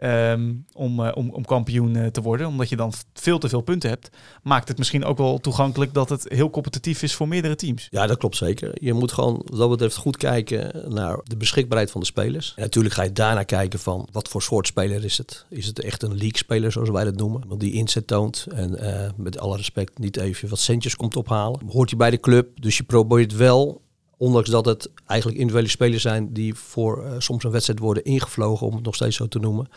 Um, 0.02 0.64
om, 0.72 1.00
uh, 1.00 1.10
om, 1.14 1.30
om 1.30 1.44
kampioen 1.44 1.96
uh, 1.96 2.06
te 2.06 2.22
worden. 2.22 2.46
Omdat 2.46 2.68
je 2.68 2.76
dan 2.76 2.92
veel 3.14 3.38
te 3.38 3.48
veel 3.48 3.60
punten 3.60 3.90
hebt. 3.90 4.10
Maakt 4.42 4.68
het 4.68 4.78
misschien 4.78 5.04
ook 5.04 5.18
wel 5.18 5.38
toegankelijk 5.38 5.94
dat 5.94 6.08
het 6.08 6.26
heel 6.28 6.50
competitief 6.50 7.02
is 7.02 7.14
voor 7.14 7.28
meerdere 7.28 7.54
teams. 7.54 7.86
Ja, 7.90 8.06
dat 8.06 8.18
klopt 8.18 8.36
zeker. 8.36 8.70
Je 8.74 8.92
moet 8.92 9.12
gewoon 9.12 9.42
wat 9.44 9.58
dat 9.58 9.70
betreft 9.70 9.96
goed 9.96 10.16
kijken 10.16 10.84
naar 10.92 11.20
de 11.24 11.36
beschikbaarheid 11.36 11.90
van 11.90 12.00
de 12.00 12.06
spelers. 12.06 12.52
Natuurlijk 12.56 12.94
ga 12.94 13.02
je 13.02 13.12
daarna 13.12 13.42
kijken 13.42 13.78
van 13.78 14.08
wat 14.12 14.28
voor 14.28 14.42
soort 14.42 14.66
speler 14.66 15.04
is 15.04 15.18
het. 15.18 15.46
Is 15.48 15.66
het 15.66 15.80
echt 15.80 16.02
een 16.02 16.16
league 16.16 16.36
speler 16.36 16.72
zoals 16.72 16.90
wij 16.90 17.04
dat 17.04 17.16
noemen. 17.16 17.42
Want 17.48 17.60
die 17.60 17.72
inzet 17.72 18.06
toont 18.06 18.46
en 18.54 18.84
uh, 18.84 19.08
met 19.16 19.38
alle 19.38 19.56
respect 19.56 19.98
niet 19.98 20.16
even 20.16 20.48
wat 20.48 20.58
centjes 20.58 20.96
komt 20.96 21.16
ophalen. 21.16 21.60
Hoort 21.66 21.88
hij 21.90 21.98
bij 21.98 22.10
de 22.10 22.20
club. 22.20 22.60
Dus 22.60 22.76
je 22.76 22.82
probeert 22.82 23.36
wel 23.36 23.82
Ondanks 24.20 24.50
dat 24.50 24.64
het 24.64 24.90
eigenlijk 25.06 25.40
individuele 25.40 25.72
spelers 25.72 26.02
zijn 26.02 26.32
die 26.32 26.54
voor 26.54 27.04
uh, 27.04 27.12
soms 27.18 27.44
een 27.44 27.50
wedstrijd 27.50 27.78
worden 27.78 28.04
ingevlogen, 28.04 28.66
om 28.66 28.74
het 28.74 28.84
nog 28.84 28.94
steeds 28.94 29.16
zo 29.16 29.26
te 29.26 29.38
noemen. 29.38 29.68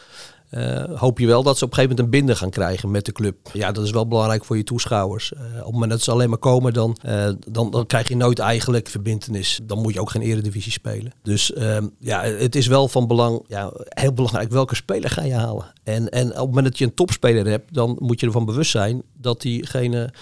eh, 0.50 0.84
hoop 1.00 1.20
je 1.20 1.28
wel 1.28 1.44
dat 1.44 1.58
ze 1.58 1.64
op 1.64 1.70
een 1.70 1.76
gegeven 1.76 1.96
moment 1.96 2.14
een 2.14 2.20
binder 2.20 2.36
gaan 2.36 2.50
krijgen 2.50 2.92
met 2.92 3.06
de 3.06 3.12
club. 3.12 3.36
Ja, 3.54 3.72
dat 3.72 3.84
is 3.84 3.92
wel 3.92 4.08
belangrijk 4.08 4.46
voor 4.46 4.58
je 4.58 4.64
toeschouwers. 4.64 5.34
Eh, 5.34 5.42
op 5.42 5.64
het 5.64 5.72
moment 5.72 5.92
dat 5.92 6.02
ze 6.02 6.12
alleen 6.12 6.30
maar 6.30 6.38
komen, 6.38 6.74
dan, 6.74 6.98
eh, 7.02 7.30
dan, 7.48 7.72
dan 7.72 7.86
krijg 7.86 8.08
je 8.08 8.16
nooit 8.16 8.40
eigenlijk 8.40 8.88
verbindenis. 8.88 9.60
Dan 9.64 9.82
moet 9.82 9.94
je 9.94 10.00
ook 10.02 10.10
geen 10.10 10.22
eredivisie 10.22 10.72
spelen. 10.72 11.12
Dus 11.22 11.54
ehm, 11.54 11.88
ja, 12.00 12.24
het 12.24 12.56
is 12.56 12.68
wel 12.68 12.88
van 12.88 13.08
belang, 13.08 13.44
ja, 13.48 13.72
heel 13.90 14.14
belangrijk, 14.14 14.52
welke 14.52 14.76
speler 14.76 15.10
ga 15.10 15.24
je 15.24 15.34
halen? 15.34 15.74
En, 15.84 16.10
en 16.10 16.28
op 16.28 16.36
het 16.36 16.46
moment 16.46 16.66
dat 16.66 16.78
je 16.78 16.86
een 16.86 16.94
topspeler 16.94 17.48
hebt, 17.48 17.74
dan 17.74 17.96
moet 18.00 18.20
je 18.20 18.26
ervan 18.26 18.46
bewust 18.46 18.72
zijn 18.72 19.02
dat 19.18 19.42
diegene 19.42 20.14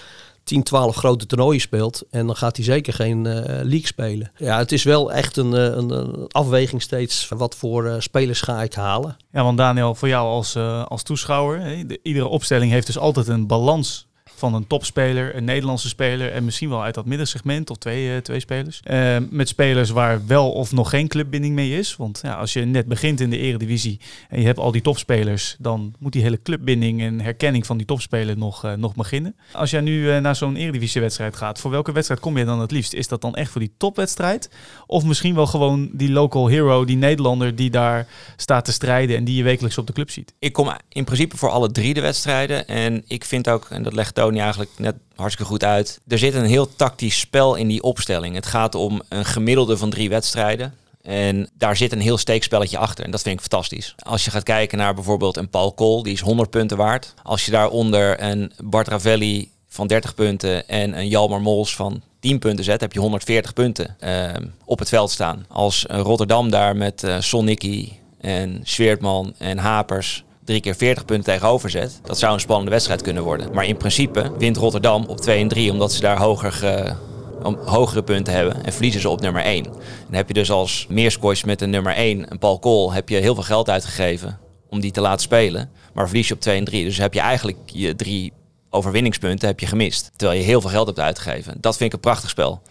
10, 0.44 0.62
12 0.62 0.96
grote 0.96 1.26
toernooien 1.26 1.60
speelt. 1.60 2.02
En 2.10 2.26
dan 2.26 2.36
gaat 2.36 2.56
hij 2.56 2.64
zeker 2.64 2.92
geen 2.92 3.24
uh, 3.24 3.34
league 3.44 3.86
spelen. 3.86 4.32
Ja, 4.36 4.58
het 4.58 4.72
is 4.72 4.82
wel 4.82 5.12
echt 5.12 5.36
een, 5.36 5.52
een, 5.52 5.90
een 5.90 6.28
afweging 6.28 6.82
steeds. 6.82 7.28
Wat 7.28 7.54
voor 7.54 7.84
uh, 7.84 7.94
spelers 7.98 8.40
ga 8.40 8.62
ik 8.62 8.74
halen? 8.74 9.16
Ja, 9.32 9.42
want 9.42 9.58
Daniel, 9.58 9.94
voor 9.94 10.08
jou 10.08 10.28
als, 10.28 10.56
als 10.88 11.02
toeschouwer. 11.02 11.84
Iedere 12.02 12.26
opstelling 12.26 12.72
heeft 12.72 12.86
dus 12.86 12.98
altijd 12.98 13.28
een 13.28 13.46
balans 13.46 14.06
van 14.42 14.54
een 14.54 14.66
topspeler, 14.66 15.36
een 15.36 15.44
Nederlandse 15.44 15.88
speler 15.88 16.32
en 16.32 16.44
misschien 16.44 16.68
wel 16.68 16.82
uit 16.82 16.94
dat 16.94 17.06
middensegment 17.06 17.70
of 17.70 17.76
twee, 17.76 18.14
uh, 18.14 18.16
twee 18.16 18.40
spelers. 18.40 18.80
Uh, 18.90 19.16
met 19.30 19.48
spelers 19.48 19.90
waar 19.90 20.26
wel 20.26 20.52
of 20.52 20.72
nog 20.72 20.90
geen 20.90 21.08
clubbinding 21.08 21.54
mee 21.54 21.78
is. 21.78 21.96
Want 21.96 22.20
ja, 22.22 22.34
als 22.34 22.52
je 22.52 22.64
net 22.64 22.86
begint 22.86 23.20
in 23.20 23.30
de 23.30 23.38
eredivisie 23.38 24.00
en 24.28 24.40
je 24.40 24.46
hebt 24.46 24.58
al 24.58 24.72
die 24.72 24.82
topspelers, 24.82 25.56
dan 25.58 25.94
moet 25.98 26.12
die 26.12 26.22
hele 26.22 26.42
clubbinding 26.42 27.00
en 27.00 27.20
herkenning 27.20 27.66
van 27.66 27.76
die 27.76 27.86
topspeler 27.86 28.38
nog, 28.38 28.64
uh, 28.64 28.72
nog 28.72 28.94
beginnen. 28.94 29.34
Als 29.52 29.70
jij 29.70 29.80
nu 29.80 30.20
naar 30.20 30.36
zo'n 30.36 30.56
eredivisiewedstrijd 30.56 31.36
gaat, 31.36 31.60
voor 31.60 31.70
welke 31.70 31.92
wedstrijd 31.92 32.20
kom 32.20 32.38
je 32.38 32.44
dan 32.44 32.60
het 32.60 32.70
liefst? 32.70 32.92
Is 32.92 33.08
dat 33.08 33.20
dan 33.20 33.34
echt 33.34 33.50
voor 33.50 33.60
die 33.60 33.72
topwedstrijd? 33.76 34.50
Of 34.86 35.04
misschien 35.04 35.34
wel 35.34 35.46
gewoon 35.46 35.90
die 35.92 36.10
local 36.10 36.46
hero, 36.46 36.84
die 36.84 36.96
Nederlander 36.96 37.56
die 37.56 37.70
daar 37.70 38.06
staat 38.36 38.64
te 38.64 38.72
strijden 38.72 39.16
en 39.16 39.24
die 39.24 39.36
je 39.36 39.42
wekelijks 39.42 39.78
op 39.78 39.86
de 39.86 39.92
club 39.92 40.10
ziet? 40.10 40.34
Ik 40.38 40.52
kom 40.52 40.72
in 40.88 41.04
principe 41.04 41.36
voor 41.36 41.50
alle 41.50 41.70
drie 41.70 41.94
de 41.94 42.00
wedstrijden. 42.00 42.66
En 42.66 43.02
ik 43.06 43.24
vind 43.24 43.48
ook, 43.48 43.66
en 43.70 43.82
dat 43.82 43.92
legt 43.92 44.14
Tony 44.32 44.44
eigenlijk 44.44 44.70
net 44.78 44.94
hartstikke 45.16 45.50
goed 45.50 45.64
uit. 45.64 46.00
Er 46.08 46.18
zit 46.18 46.34
een 46.34 46.44
heel 46.44 46.74
tactisch 46.76 47.18
spel 47.18 47.54
in 47.54 47.68
die 47.68 47.82
opstelling. 47.82 48.34
Het 48.34 48.46
gaat 48.46 48.74
om 48.74 49.02
een 49.08 49.24
gemiddelde 49.24 49.76
van 49.76 49.90
drie 49.90 50.08
wedstrijden. 50.08 50.74
En 51.02 51.48
daar 51.58 51.76
zit 51.76 51.92
een 51.92 52.00
heel 52.00 52.18
steekspelletje 52.18 52.78
achter. 52.78 53.04
En 53.04 53.10
dat 53.10 53.22
vind 53.22 53.34
ik 53.34 53.40
fantastisch. 53.40 53.94
Als 53.98 54.24
je 54.24 54.30
gaat 54.30 54.42
kijken 54.42 54.78
naar 54.78 54.94
bijvoorbeeld 54.94 55.36
een 55.36 55.48
Paul 55.48 55.72
Kool, 55.72 56.02
die 56.02 56.12
is 56.12 56.20
100 56.20 56.50
punten 56.50 56.76
waard. 56.76 57.14
Als 57.22 57.44
je 57.44 57.50
daaronder 57.50 58.22
een 58.22 58.52
Bart 58.64 58.88
Ravelli 58.88 59.50
van 59.68 59.86
30 59.86 60.14
punten 60.14 60.68
en 60.68 60.98
een 60.98 61.08
Jalmar 61.08 61.40
Mols 61.40 61.76
van 61.76 62.02
10 62.20 62.38
punten 62.38 62.64
zet, 62.64 62.80
heb 62.80 62.92
je 62.92 63.00
140 63.00 63.52
punten 63.52 63.96
uh, 64.00 64.28
op 64.64 64.78
het 64.78 64.88
veld 64.88 65.10
staan. 65.10 65.44
Als 65.48 65.84
Rotterdam 65.88 66.50
daar 66.50 66.76
met 66.76 67.02
uh, 67.02 67.16
Sonnicky 67.20 67.92
en 68.20 68.60
Sveertman 68.62 69.34
en 69.38 69.58
Hapers 69.58 70.24
drie 70.44 70.60
keer 70.60 70.74
40 70.74 71.04
punten 71.04 71.32
tegenover 71.32 71.70
zet, 71.70 72.00
dat 72.02 72.18
zou 72.18 72.34
een 72.34 72.40
spannende 72.40 72.70
wedstrijd 72.70 73.02
kunnen 73.02 73.22
worden. 73.22 73.54
Maar 73.54 73.66
in 73.66 73.76
principe 73.76 74.32
wint 74.38 74.56
Rotterdam 74.56 75.04
op 75.04 75.20
2 75.20 75.40
en 75.40 75.48
3 75.48 75.70
omdat 75.70 75.92
ze 75.92 76.00
daar 76.00 76.18
hoger 76.18 76.52
ge, 76.52 76.94
om, 77.42 77.58
hogere 77.64 78.02
punten 78.02 78.34
hebben 78.34 78.64
en 78.64 78.72
verliezen 78.72 79.00
ze 79.00 79.08
op 79.08 79.20
nummer 79.20 79.42
1. 79.42 79.64
En 79.64 79.72
dan 79.72 80.14
heb 80.14 80.28
je 80.28 80.34
dus 80.34 80.50
als 80.50 80.86
meerscoach 80.88 81.44
met 81.44 81.60
een 81.60 81.70
nummer 81.70 81.94
1, 81.94 82.26
een 82.28 82.38
Paul 82.38 82.58
Kool, 82.58 82.92
heb 82.92 83.08
je 83.08 83.16
heel 83.16 83.34
veel 83.34 83.42
geld 83.42 83.70
uitgegeven 83.70 84.38
om 84.68 84.80
die 84.80 84.90
te 84.90 85.00
laten 85.00 85.22
spelen. 85.22 85.70
Maar 85.92 86.06
verlies 86.06 86.28
je 86.28 86.34
op 86.34 86.40
2 86.40 86.58
en 86.58 86.64
3. 86.64 86.84
Dus 86.84 86.98
heb 86.98 87.14
je 87.14 87.20
eigenlijk 87.20 87.58
je 87.66 87.96
drie 87.96 88.32
overwinningspunten 88.72 89.48
heb 89.48 89.60
je 89.60 89.66
gemist. 89.66 90.10
Terwijl 90.16 90.40
je 90.40 90.46
heel 90.46 90.60
veel 90.60 90.70
geld 90.70 90.86
hebt 90.86 91.00
uitgegeven. 91.00 91.54
Dat 91.60 91.76
vind 91.76 91.88
ik 91.88 91.94
een 91.94 92.00
prachtig 92.00 92.30
spel 92.30 92.62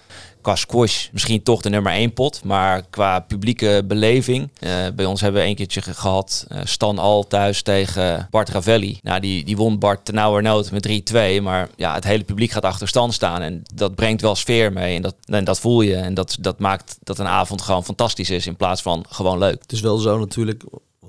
qua 0.42 0.56
squash 0.56 1.08
misschien 1.12 1.44
toch 1.44 1.62
de 1.62 1.70
nummer 1.70 1.92
één 1.92 2.14
pot. 2.14 2.44
Maar 2.44 2.84
qua 2.90 3.20
publieke 3.20 3.84
beleving. 3.88 4.50
Uh, 4.60 4.72
bij 4.96 5.06
ons 5.06 5.22
hebben 5.22 5.42
we 5.42 5.48
een 5.48 5.56
keertje 5.56 5.82
gehad. 5.82 6.46
Uh, 6.50 6.60
Stan 6.64 7.00
Al 7.00 7.28
thuis 7.28 7.62
tegen 7.62 8.28
Bart 8.30 8.50
Ravelli. 8.50 9.00
Nou, 9.02 9.20
die, 9.20 9.44
die 9.46 9.58
won 9.58 9.80
Bart 9.80 10.06
tenauwernood 10.06 10.72
met 10.72 10.88
3-2. 11.40 11.42
Maar 11.42 11.70
ja, 11.76 11.94
het 11.94 12.04
hele 12.04 12.24
publiek 12.24 12.52
gaat 12.52 12.66
achter 12.66 12.88
Stan 12.88 13.14
staan. 13.14 13.42
En 13.42 13.64
dat 13.74 13.96
brengt 13.96 14.22
wel 14.22 14.36
sfeer 14.36 14.74
mee. 14.74 14.96
En 14.96 15.02
dat, 15.02 15.16
en 15.26 15.44
dat 15.44 15.60
voel 15.60 15.82
je. 15.82 15.96
En 15.96 16.14
dat, 16.14 16.38
dat 16.40 16.60
maakt 16.60 16.98
dat 17.04 17.20
een 17.20 17.28
avond 17.28 17.62
gewoon 17.62 17.86
fantastisch 17.86 18.30
is. 18.30 18.48
In 18.48 18.56
plaats 18.56 18.82
van 18.82 19.06
gewoon 19.10 19.38
leuk. 19.38 19.62
Het 19.62 19.72
is 19.72 19.82
wel 19.82 19.98
zo 19.98 20.20
natuurlijk. 20.20 20.64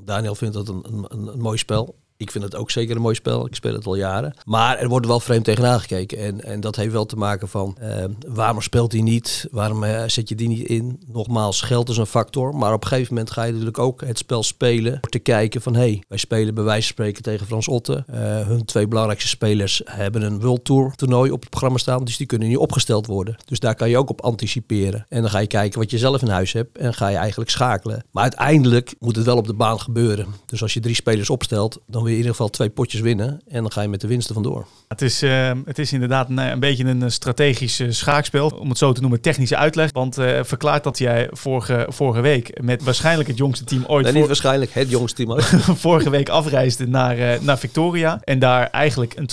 Daniel 0.05 0.35
vindt 0.35 0.55
dat 0.55 0.69
een, 0.69 1.07
een, 1.09 1.29
een 1.29 1.41
mooi 1.41 1.59
spel. 1.59 1.95
Ik 2.23 2.31
vind 2.31 2.45
het 2.45 2.57
ook 2.57 2.71
zeker 2.71 2.97
een 2.97 3.03
mooi 3.03 3.15
spel. 3.15 3.47
Ik 3.47 3.55
speel 3.55 3.75
het 3.75 3.87
al 3.87 3.95
jaren. 3.95 4.35
Maar 4.45 4.79
er 4.79 4.89
wordt 4.89 5.07
wel 5.07 5.21
vreemd 5.21 5.45
tegenaan 5.45 5.81
gekeken. 5.81 6.19
En, 6.19 6.45
en 6.45 6.61
dat 6.61 6.77
heeft 6.77 6.93
wel 6.93 7.07
te 7.07 7.17
maken 7.17 7.49
van 7.49 7.77
uh, 7.83 8.05
waarom 8.29 8.61
speelt 8.61 8.93
hij 8.93 9.01
niet? 9.01 9.49
Waarom 9.51 9.85
uh, 9.85 10.03
zet 10.07 10.29
je 10.29 10.35
die 10.35 10.49
niet 10.49 10.69
in? 10.69 11.01
Nogmaals, 11.07 11.61
geld 11.61 11.89
is 11.89 11.97
een 11.97 12.07
factor. 12.07 12.55
Maar 12.55 12.73
op 12.73 12.83
een 12.83 12.89
gegeven 12.89 13.15
moment 13.15 13.33
ga 13.33 13.43
je 13.43 13.51
natuurlijk 13.51 13.79
ook 13.79 14.01
het 14.01 14.19
spel 14.19 14.43
spelen. 14.43 14.93
Om 14.93 15.11
te 15.11 15.19
kijken 15.19 15.63
van 15.63 15.75
hé, 15.75 15.81
hey, 15.81 16.03
wij 16.09 16.19
spelen 16.19 16.55
bij 16.55 16.65
wijze 16.65 16.83
van 16.83 16.93
spreken 16.93 17.23
tegen 17.23 17.47
Frans 17.47 17.69
Otte. 17.69 18.05
Uh, 18.11 18.17
hun 18.47 18.65
twee 18.65 18.89
belangrijkste 18.89 19.29
spelers 19.29 19.83
hebben 19.85 20.23
een 20.23 20.41
World 20.41 20.65
Tour 20.65 20.95
toernooi 20.95 21.31
op 21.31 21.41
het 21.41 21.51
programma 21.51 21.79
staan. 21.79 22.05
Dus 22.05 22.17
die 22.17 22.27
kunnen 22.27 22.49
niet 22.49 22.57
opgesteld 22.57 23.07
worden. 23.07 23.37
Dus 23.45 23.61
daar 23.61 23.75
kan 23.75 23.91
je 23.91 23.99
ook 23.99 24.11
op 24.11 24.21
anticiperen. 24.21 25.07
En 25.09 25.21
dan 25.21 25.31
ga 25.31 25.39
je 25.39 25.47
kijken 25.47 25.79
wat 25.79 25.91
je 25.91 25.99
zelf 25.99 26.23
in 26.23 26.29
huis 26.29 26.53
hebt. 26.53 26.79
En 26.79 26.95
ga 26.95 27.09
je 27.09 27.17
eigenlijk 27.17 27.51
schakelen. 27.51 28.05
Maar 28.11 28.23
uiteindelijk 28.23 28.95
moet 28.99 29.17
het 29.17 29.25
wel 29.25 29.37
op 29.37 29.47
de 29.47 29.55
baan 29.55 29.81
gebeuren. 29.81 30.27
Dus 30.47 30.63
als 30.63 30.75
je 30.75 30.81
drie 30.81 30.95
spelers 30.95 31.31
opstelt, 31.31 31.81
dan 31.87 32.03
wil 32.03 32.12
je 32.13 32.19
in 32.19 32.25
ieder 32.25 32.31
geval 32.31 32.49
twee 32.49 32.71
potjes 32.71 33.01
winnen. 33.01 33.41
En 33.49 33.63
dan 33.63 33.73
ga 33.73 33.83
je 33.83 33.89
met 33.89 34.01
de 34.01 34.07
winsten 34.07 34.35
vandoor. 34.35 34.67
Het 34.89 35.03
is, 35.03 35.23
uh, 35.23 35.51
het 35.65 35.79
is 35.79 35.93
inderdaad 35.93 36.29
een, 36.29 36.39
een 36.39 36.61
beetje 36.61 36.85
een 36.85 37.13
strategisch 37.13 37.81
uh, 37.81 37.91
schaakspel. 37.91 38.49
Om 38.49 38.69
het 38.69 38.79
zo 38.79 38.93
te 38.93 39.01
noemen, 39.01 39.21
technische 39.21 39.57
uitleg. 39.57 39.93
Want 39.93 40.19
uh, 40.19 40.39
verklaart 40.43 40.85
dat 40.85 40.99
jij 40.99 41.29
vorige, 41.31 41.87
vorige 41.89 42.21
week 42.21 42.61
met 42.63 42.83
waarschijnlijk 42.83 43.29
het 43.29 43.39
jongste 43.39 43.65
team 43.65 43.85
ooit... 43.87 44.05
Nee, 44.05 44.15
niet 44.15 44.27
waarschijnlijk, 44.27 44.75
het 44.75 44.91
jongste 44.91 45.17
team 45.17 45.33
ooit. 45.33 45.45
vorige 45.87 46.11
week 46.11 46.29
afreisde 46.29 46.89
naar, 46.89 47.39
naar 47.43 47.59
Victoria. 47.59 48.21
En 48.25 48.39
daar 48.39 48.71
eigenlijk 48.71 49.15
een 49.17 49.29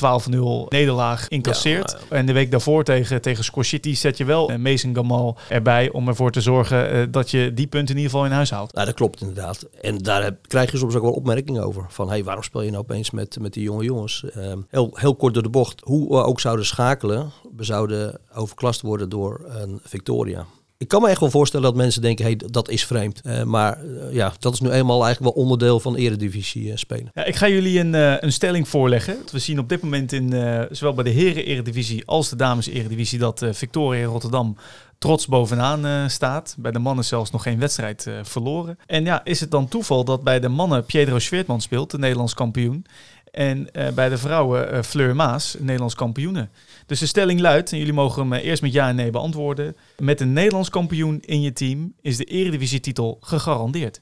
12-0 0.65 0.67
nederlaag 0.69 1.27
incasseert. 1.27 1.91
Ja, 1.91 1.97
ja. 2.09 2.15
En 2.15 2.25
de 2.25 2.33
week 2.33 2.51
daarvoor 2.51 2.83
tegen, 2.83 3.21
tegen 3.21 3.43
City 3.65 3.95
zet 3.95 4.17
je 4.17 4.25
wel 4.25 4.57
Mason 4.57 4.95
Gamal 4.95 5.37
erbij. 5.49 5.91
Om 5.91 6.07
ervoor 6.07 6.31
te 6.31 6.41
zorgen 6.41 7.11
dat 7.11 7.31
je 7.31 7.53
die 7.53 7.67
punten 7.67 7.95
in 7.95 8.01
ieder 8.01 8.11
geval 8.11 8.25
in 8.25 8.31
huis 8.31 8.49
haalt. 8.49 8.73
Nou, 8.73 8.85
dat 8.85 8.95
klopt 8.95 9.21
inderdaad. 9.21 9.65
En 9.81 9.97
daar 9.97 10.23
heb, 10.23 10.47
krijg 10.47 10.71
je 10.71 10.77
soms 10.77 10.95
ook 10.95 11.01
wel 11.01 11.11
opmerkingen 11.11 11.63
over. 11.63 11.85
Van, 11.89 12.07
hé, 12.07 12.13
hey, 12.13 12.23
waarom 12.23 12.43
speel 12.43 12.61
je 12.61 12.68
nou 12.71 12.83
opeens 12.83 13.11
met, 13.11 13.39
met 13.39 13.53
die 13.53 13.63
jonge 13.63 13.83
jongens? 13.83 14.23
Uh, 14.37 14.53
heel, 14.69 14.91
heel 14.93 15.15
kort 15.15 15.33
door 15.33 15.43
de 15.43 15.49
bocht. 15.49 15.81
Hoe 15.83 16.07
we 16.09 16.23
ook 16.23 16.39
zouden 16.39 16.65
schakelen, 16.65 17.31
we 17.55 17.63
zouden 17.63 18.19
overklast 18.33 18.81
worden 18.81 19.09
door 19.09 19.41
een 19.45 19.79
Victoria. 19.83 20.45
Ik 20.77 20.87
kan 20.87 21.01
me 21.01 21.09
echt 21.09 21.19
wel 21.19 21.29
voorstellen 21.29 21.65
dat 21.65 21.75
mensen 21.75 22.01
denken, 22.01 22.25
hey, 22.25 22.39
dat 22.45 22.69
is 22.69 22.85
vreemd. 22.85 23.21
Uh, 23.23 23.43
maar 23.43 23.85
uh, 23.85 24.13
ja, 24.13 24.33
dat 24.39 24.53
is 24.53 24.59
nu 24.59 24.69
eenmaal 24.69 25.03
eigenlijk 25.03 25.35
wel 25.35 25.43
onderdeel 25.43 25.79
van 25.79 25.95
eredivisie 25.95 26.65
uh, 26.65 26.75
spelen. 26.75 27.11
Ja, 27.13 27.25
ik 27.25 27.35
ga 27.35 27.47
jullie 27.47 27.79
een, 27.79 27.93
een 28.25 28.31
stelling 28.31 28.67
voorleggen. 28.67 29.17
We 29.31 29.39
zien 29.39 29.59
op 29.59 29.69
dit 29.69 29.81
moment 29.81 30.11
in 30.11 30.29
zowel 30.71 30.93
bij 30.93 31.03
de 31.03 31.09
heren 31.09 31.45
eredivisie 31.45 32.05
als 32.05 32.29
de 32.29 32.35
dames 32.35 32.67
eredivisie 32.67 33.19
dat 33.19 33.45
Victoria 33.51 34.05
Rotterdam 34.05 34.55
trots 34.99 35.27
bovenaan 35.27 35.85
uh, 35.85 36.07
staat. 36.07 36.55
Bij 36.57 36.71
de 36.71 36.79
mannen 36.79 37.05
zelfs 37.05 37.31
nog 37.31 37.43
geen 37.43 37.59
wedstrijd 37.59 38.05
uh, 38.05 38.13
verloren. 38.23 38.77
En 38.85 39.03
ja, 39.03 39.23
is 39.23 39.39
het 39.39 39.51
dan 39.51 39.67
toeval 39.67 40.03
dat 40.03 40.23
bij 40.23 40.39
de 40.39 40.49
mannen 40.49 40.85
Pietro 40.85 41.19
Schweertman 41.19 41.61
speelt, 41.61 41.91
de 41.91 41.97
Nederlands 41.97 42.33
kampioen. 42.33 42.85
En 43.31 43.67
uh, 43.73 43.87
bij 43.89 44.09
de 44.09 44.17
vrouwen 44.17 44.83
Fleur 44.83 45.15
Maas, 45.15 45.55
Nederlands 45.59 45.95
kampioene. 45.95 46.47
Dus 46.85 46.99
de 46.99 47.05
stelling 47.05 47.39
luidt, 47.39 47.71
en 47.71 47.77
jullie 47.77 47.93
mogen 47.93 48.21
hem 48.21 48.33
eerst 48.33 48.61
met 48.61 48.73
ja 48.73 48.87
en 48.87 48.95
nee 48.95 49.09
beantwoorden. 49.09 49.75
Met 49.97 50.21
een 50.21 50.33
Nederlands 50.33 50.69
kampioen 50.69 51.19
in 51.25 51.41
je 51.41 51.53
team 51.53 51.93
is 52.01 52.17
de 52.17 52.23
eredivisietitel 52.23 53.17
gegarandeerd. 53.21 53.99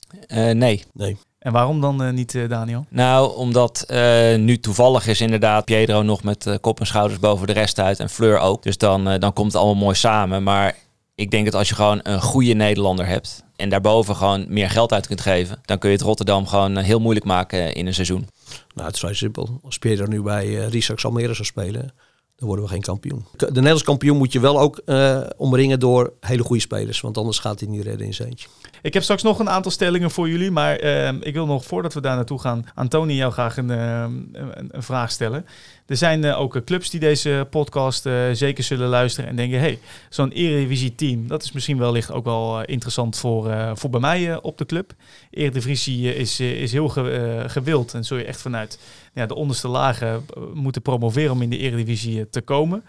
nee. 0.54 0.84
Nee. 0.94 1.18
En 1.40 1.52
waarom 1.52 1.82
dan 1.82 2.04
uh, 2.04 2.12
niet, 2.12 2.34
uh, 2.34 2.50
Daniel? 2.50 2.86
Nou, 2.90 3.36
omdat 3.36 3.86
uh, 3.88 4.36
nu 4.36 4.60
toevallig 4.60 5.08
is 5.08 5.22
inderdaad 5.22 5.66
Pedro 5.66 6.02
nog 6.02 6.24
met 6.24 6.58
kop 6.62 6.80
en 6.80 6.86
schouders 6.86 7.20
boven 7.20 7.48
de 7.48 7.54
rest 7.54 7.80
uit 7.80 8.00
en 8.00 8.10
Fleur 8.10 8.40
ook. 8.40 8.64
Dus 8.64 8.78
dan, 8.78 9.20
dan 9.20 9.34
komt 9.34 9.52
het 9.52 9.62
allemaal 9.62 9.84
mooi 9.84 9.96
samen. 9.96 10.44
Maar 10.44 10.76
ik 11.18 11.32
denk 11.32 11.46
dat 11.46 11.54
als 11.56 11.70
je 11.70 11.76
gewoon 11.76 12.00
een 12.04 12.22
goede 12.22 12.54
Nederlander 12.54 13.06
hebt 13.06 13.44
en 13.56 13.70
daarboven 13.70 14.16
gewoon 14.16 14.46
meer 14.50 14.70
geld 14.70 14.94
uit 14.94 15.08
kunt 15.08 15.22
geven, 15.22 15.60
dan 15.66 15.78
kun 15.78 15.90
je 15.90 15.96
het 15.96 16.06
Rotterdam 16.06 16.48
gewoon 16.48 16.78
heel 16.78 17.00
moeilijk 17.00 17.26
maken 17.26 17.74
in 17.74 17.88
een 17.88 17.94
seizoen. 17.94 18.28
Nou, 18.74 18.86
het 18.86 18.94
is 18.94 19.00
vrij 19.00 19.14
simpel. 19.14 19.60
Als 19.64 19.78
Pedro 19.78 20.06
nu 20.06 20.22
bij 20.22 20.48
uh, 20.48 20.68
Risax 20.68 21.06
Almere 21.06 21.34
zou 21.34 21.48
spelen, 21.48 21.94
dan 22.36 22.48
worden 22.48 22.66
we 22.66 22.72
geen 22.72 22.82
kampioen. 22.82 23.26
De 23.36 23.46
Nederlands 23.46 23.84
kampioen 23.84 24.18
moet 24.18 24.32
je 24.32 24.40
wel 24.40 24.60
ook 24.60 24.82
uh, 24.86 25.22
omringen 25.38 25.80
door 25.80 26.14
hele 26.20 26.44
goede 26.44 26.62
spelers, 26.62 27.02
want 27.02 27.18
anders 27.18 27.40
gaat 27.40 27.60
hij 27.60 27.70
niet 27.70 27.84
redden 27.84 28.08
in 28.08 28.14
zijn 28.14 28.30
eentje. 28.30 28.48
Ik 28.82 28.94
heb 28.94 29.04
straks 29.04 29.24
nog 29.24 29.40
een 29.40 29.50
aantal 29.50 29.72
stellingen 29.72 30.12
voor 30.12 30.30
jullie, 30.30 30.52
maar 30.52 30.84
uh, 30.84 31.08
ik 31.08 31.34
wil 31.34 31.46
nog 31.46 31.66
voordat 31.66 31.94
we 31.94 32.02
daar 32.02 32.16
naartoe 32.16 32.40
gaan, 32.40 32.66
aan 32.76 32.88
Tony 32.88 33.14
jou 33.14 33.32
graag 33.32 33.58
een, 33.58 33.70
uh, 33.70 34.02
een, 34.02 34.70
een, 34.72 34.84
vraag 34.84 35.12
stellen. 35.12 35.46
Er 35.88 35.98
zijn 35.98 36.26
uh, 36.26 36.40
ook 36.40 36.64
clubs 36.66 36.90
die 36.90 37.00
deze 37.00 37.48
podcast 37.50 38.10
zeker 38.32 38.64
zullen 38.64 38.88
luisteren 38.88 39.30
en 39.30 39.36
denken, 39.36 39.60
hey, 39.60 39.80
zo'n 40.10 40.32
Eredivisie 40.32 40.96
team, 40.96 41.28
dat 41.28 41.44
is 41.44 41.52
misschien 41.52 41.78
wellicht 41.78 42.12
ook 42.12 42.26
wel 42.26 42.64
interessant 42.64 43.18
voor, 43.18 43.72
voor 43.74 43.90
bij 43.90 44.00
mij 44.00 44.42
op 44.42 44.58
de 44.58 44.66
club. 44.66 44.94
Eredivisie 45.30 46.16
is, 46.16 46.40
is 46.40 46.72
heel 46.72 46.90
ge, 46.90 47.44
gewild 47.48 47.94
en 47.94 48.04
zul 48.04 48.18
je 48.18 48.24
echt 48.24 48.42
vanuit 48.42 48.80
ja, 49.14 49.26
de 49.26 49.36
onderste 49.36 49.68
lagen 49.68 50.26
moeten 50.54 50.82
promoveren 50.82 51.32
om 51.32 51.42
in 51.42 51.50
de 51.50 51.58
Eredivisie 51.58 52.30
te 52.30 52.42
komen. 52.42 52.84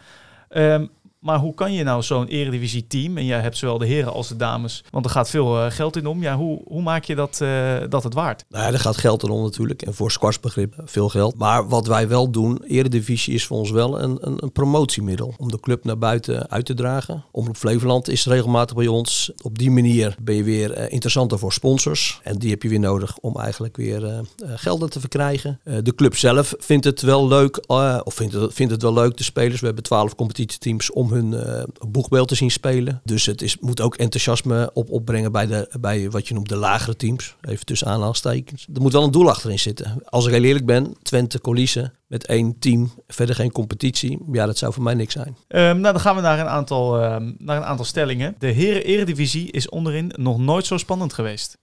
Um, 0.51 0.91
Maar 1.19 1.39
hoe 1.39 1.55
kan 1.55 1.73
je 1.73 1.83
nou 1.83 2.03
zo'n 2.03 2.27
eredivisie 2.27 2.87
team, 2.87 3.17
en 3.17 3.25
jij 3.25 3.41
hebt 3.41 3.57
zowel 3.57 3.79
de 3.79 3.87
heren 3.87 4.13
als 4.13 4.29
de 4.29 4.37
dames, 4.37 4.85
want 4.91 5.05
er 5.05 5.11
gaat 5.11 5.31
veel 5.31 5.65
uh, 5.65 5.71
geld 5.71 5.97
in 5.97 6.07
om. 6.07 6.23
Ja, 6.23 6.37
hoe, 6.37 6.61
hoe 6.65 6.83
maak 6.83 7.05
je 7.05 7.15
dat, 7.15 7.39
uh, 7.43 7.77
dat 7.89 8.03
het 8.03 8.15
waard? 8.15 8.45
Nou 8.49 8.73
er 8.73 8.81
gaat 8.81 8.97
geld 8.97 9.23
in 9.23 9.31
om 9.31 9.43
natuurlijk. 9.43 9.83
En 9.83 9.95
voor 9.95 10.11
squashbegrip 10.11 10.75
veel 10.85 11.09
geld. 11.09 11.39
Maar 11.39 11.69
wat 11.69 11.87
wij 11.87 12.09
wel 12.09 12.31
doen, 12.31 12.63
eredivisie 12.67 13.35
is 13.35 13.47
voor 13.47 13.59
ons 13.59 13.71
wel 13.71 14.01
een, 14.01 14.19
een, 14.21 14.43
een, 14.43 14.53
promotiemiddel. 14.53 15.35
Om 15.37 15.51
de 15.51 15.61
club 15.61 15.85
naar 15.85 15.99
buiten 15.99 16.51
uit 16.51 16.67
te 16.67 16.75
dragen. 16.75 17.25
Omroep 17.31 17.57
Flevoland 17.57 18.09
is 18.09 18.27
regelmatig 18.27 18.77
bij 18.77 18.87
ons. 18.87 19.33
Op 19.43 19.59
die 19.59 19.71
manier 19.71 20.15
ben 20.23 20.35
je 20.35 20.43
weer 20.43 20.79
uh, 20.79 20.93
interessanter 20.93 21.39
voor 21.39 21.53
sponsors. 21.53 22.21
En 22.23 22.39
die 22.39 22.51
heb 22.51 22.63
je 22.63 22.69
weer 22.69 22.81
nodig 22.81 23.19
om 23.21 23.37
eigenlijk 23.37 23.77
weer 23.77 24.25
gelden 24.37 24.91
te 24.91 25.01
verkrijgen. 25.01 25.61
de 25.83 25.95
club 25.95 26.17
zelf 26.17 26.55
vindt 26.59 26.85
het 26.85 27.01
wel 27.01 27.29
leuk, 27.29 27.65
of 28.05 28.15
vindt 28.15 28.35
het, 28.35 28.55
vindt 28.55 28.73
het 28.73 28.83
wel 28.83 28.93
leuk, 28.93 29.17
de 29.17 29.23
spelers. 29.23 29.61
We 29.61 29.67
hebben 29.67 29.85
twaalf 29.85 30.15
competitieteams 30.15 30.91
om 30.91 31.08
hun 31.13 31.33
uh, 31.33 31.63
boegbeeld 31.89 32.29
te 32.29 32.35
zien 32.35 32.51
spelen. 32.51 33.01
Dus 33.05 33.27
het 33.27 33.43
is, 33.43 33.59
moet 33.59 33.81
ook 33.81 33.97
enthousiasme 33.97 34.71
op, 34.75 34.91
opbrengen 34.91 35.33
bij, 35.33 35.47
de, 35.47 35.71
bij 35.81 36.11
wat 36.11 36.29
je 36.29 36.35
noemt 36.35 36.49
de 36.49 36.57
lagere 36.57 36.97
teams. 36.97 37.37
Even 37.41 37.67
tussen 37.67 37.87
aanhalingstekens. 37.87 38.67
Er 38.75 38.81
moet 38.81 38.93
wel 38.93 39.05
een 39.05 39.11
doel 39.11 39.29
achterin 39.29 39.59
zitten. 39.59 40.03
Als 40.05 40.27
ik 40.27 40.33
heel 40.33 40.43
eerlijk 40.43 40.67
ben, 40.67 40.97
Twente 41.03 41.41
Colisse 41.41 41.93
met 42.07 42.27
één 42.27 42.59
team, 42.59 42.93
verder 43.07 43.35
geen 43.35 43.53
competitie. 43.53 44.19
Ja, 44.33 44.47
dat 44.47 44.59
zou 44.59 44.73
voor 44.73 44.83
mij 44.83 44.95
niks 44.95 45.13
zijn. 45.13 45.37
Um, 45.49 45.81
nou, 45.81 45.93
dan 45.93 46.01
gaan 46.01 46.17
we 46.17 46.21
naar 46.21 46.39
een 46.39 46.49
aantal, 46.49 47.03
uh, 47.03 47.17
naar 47.39 47.57
een 47.57 47.65
aantal 47.65 47.85
stellingen. 47.85 48.35
De 48.39 48.47
Heren 48.47 48.85
Eredivisie 48.85 49.51
is 49.51 49.69
onderin 49.69 50.13
nog 50.17 50.39
nooit 50.39 50.67
zo 50.67 50.77
spannend 50.77 51.13
geweest. 51.13 51.59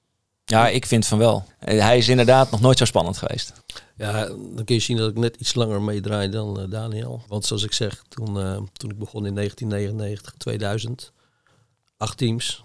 Ja, 0.45 0.67
ik 0.67 0.85
vind 0.85 1.05
van 1.05 1.17
wel. 1.17 1.43
Hij 1.59 1.97
is 1.97 2.09
inderdaad 2.09 2.51
nog 2.51 2.61
nooit 2.61 2.77
zo 2.77 2.85
spannend 2.85 3.17
geweest. 3.17 3.53
Ja, 3.97 4.27
dan 4.27 4.63
kun 4.65 4.75
je 4.75 4.81
zien 4.81 4.97
dat 4.97 5.09
ik 5.09 5.17
net 5.17 5.35
iets 5.35 5.55
langer 5.55 5.81
meedraai 5.81 6.29
dan 6.29 6.59
uh, 6.59 6.69
Daniel. 6.69 7.21
Want 7.27 7.45
zoals 7.45 7.63
ik 7.63 7.73
zeg, 7.73 8.03
toen, 8.07 8.37
uh, 8.37 8.57
toen 8.73 8.89
ik 8.89 8.99
begon 8.99 9.25
in 9.25 9.35
1999, 9.35 10.33
2000, 10.37 11.11
acht 11.97 12.17
teams, 12.17 12.63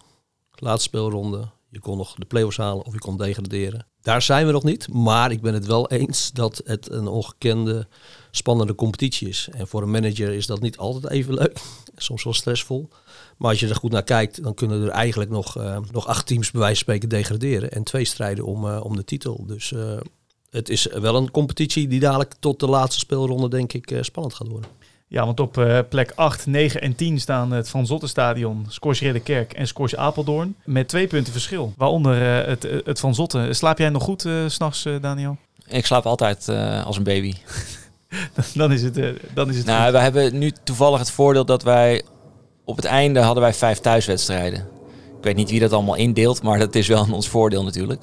laatste 0.54 0.88
speelronde. 0.88 1.48
Je 1.68 1.80
kon 1.80 1.96
nog 1.96 2.14
de 2.14 2.24
play-offs 2.24 2.56
halen 2.56 2.84
of 2.84 2.92
je 2.92 2.98
kon 2.98 3.16
degraderen. 3.16 3.86
Daar 4.02 4.22
zijn 4.22 4.46
we 4.46 4.52
nog 4.52 4.62
niet, 4.62 4.92
maar 4.92 5.30
ik 5.30 5.40
ben 5.40 5.54
het 5.54 5.66
wel 5.66 5.90
eens 5.90 6.30
dat 6.32 6.62
het 6.64 6.90
een 6.90 7.06
ongekende, 7.06 7.86
spannende 8.30 8.74
competitie 8.74 9.28
is. 9.28 9.48
En 9.52 9.68
voor 9.68 9.82
een 9.82 9.90
manager 9.90 10.32
is 10.32 10.46
dat 10.46 10.60
niet 10.60 10.76
altijd 10.76 11.12
even 11.12 11.34
leuk, 11.34 11.60
soms 11.96 12.24
wel 12.24 12.32
stressvol. 12.32 12.88
Maar 13.36 13.50
als 13.50 13.60
je 13.60 13.68
er 13.68 13.76
goed 13.76 13.92
naar 13.92 14.02
kijkt, 14.02 14.42
dan 14.42 14.54
kunnen 14.54 14.82
er 14.82 14.88
eigenlijk 14.88 15.30
nog, 15.30 15.58
uh, 15.58 15.78
nog 15.92 16.06
acht 16.06 16.26
teams 16.26 16.50
bij 16.50 16.60
wijze 16.60 16.84
van 16.84 16.84
spreken 16.84 17.08
degraderen. 17.08 17.70
En 17.70 17.82
twee 17.82 18.04
strijden 18.04 18.44
om, 18.44 18.64
om 18.66 18.96
de 18.96 19.04
titel. 19.04 19.46
Dus 19.46 19.72
het 20.50 20.68
is 20.68 20.86
wel 20.86 21.16
een 21.16 21.30
competitie 21.30 21.88
die 21.88 22.00
dadelijk 22.00 22.34
tot 22.40 22.60
de 22.60 22.66
laatste 22.66 22.98
speelronde 22.98 23.48
denk 23.48 23.72
ik 23.72 23.98
spannend 24.00 24.34
gaat 24.34 24.48
worden. 24.48 24.70
Ja, 25.08 25.24
want 25.24 25.40
op 25.40 25.84
plek 25.88 26.12
8, 26.14 26.46
9 26.46 26.80
en 26.80 26.94
10 26.94 27.20
staan 27.20 27.52
het 27.52 27.68
Van 27.68 27.86
Zottenstadion, 27.86 28.66
Scorch 28.68 29.00
Ridderkerk 29.00 29.52
en 29.52 29.66
Scorch 29.66 29.94
Apeldoorn. 29.94 30.54
Met 30.64 30.88
twee 30.88 31.06
punten 31.06 31.32
verschil. 31.32 31.72
Waaronder 31.76 32.46
het, 32.46 32.66
het 32.84 33.00
Van 33.00 33.14
Zotten. 33.14 33.56
Slaap 33.56 33.78
jij 33.78 33.88
nog 33.88 34.02
goed 34.02 34.20
s 34.20 34.54
s'nachts, 34.54 34.86
Daniel? 35.00 35.36
Ik 35.68 35.86
slaap 35.86 36.06
altijd 36.06 36.48
als 36.84 36.96
een 36.96 37.02
baby. 37.02 37.34
dan 38.54 38.72
is 38.72 38.82
het, 38.82 38.94
dan 39.34 39.48
is 39.48 39.56
het 39.56 39.66
Nou, 39.66 39.82
goed. 39.84 39.92
we 39.92 39.98
hebben 39.98 40.38
nu 40.38 40.52
toevallig 40.64 40.98
het 40.98 41.10
voordeel 41.10 41.44
dat 41.44 41.62
wij 41.62 42.02
op 42.64 42.76
het 42.76 42.84
einde 42.84 43.20
hadden 43.20 43.42
wij 43.42 43.54
vijf 43.54 43.78
thuiswedstrijden. 43.78 44.60
Ik 45.18 45.26
weet 45.26 45.36
niet 45.36 45.50
wie 45.50 45.60
dat 45.60 45.72
allemaal 45.72 45.94
indeelt, 45.94 46.42
maar 46.42 46.58
dat 46.58 46.74
is 46.74 46.88
wel 46.88 47.04
in 47.04 47.12
ons 47.12 47.28
voordeel 47.28 47.64
natuurlijk. 47.64 48.02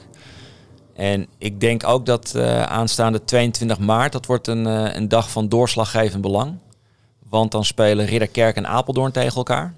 En 0.98 1.28
ik 1.38 1.60
denk 1.60 1.88
ook 1.88 2.06
dat 2.06 2.34
uh, 2.36 2.62
aanstaande 2.62 3.24
22 3.24 3.80
maart, 3.80 4.12
dat 4.12 4.26
wordt 4.26 4.48
een, 4.48 4.68
uh, 4.68 4.96
een 4.96 5.08
dag 5.08 5.32
van 5.32 5.50
doorslaggevend 5.50 6.22
belang. 6.22 6.58
Want 7.30 7.52
dan 7.52 7.66
spelen 7.66 8.06
Ridderkerk 8.06 8.56
en 8.56 8.68
Apeldoorn 8.68 9.12
tegen 9.12 9.36
elkaar. 9.36 9.74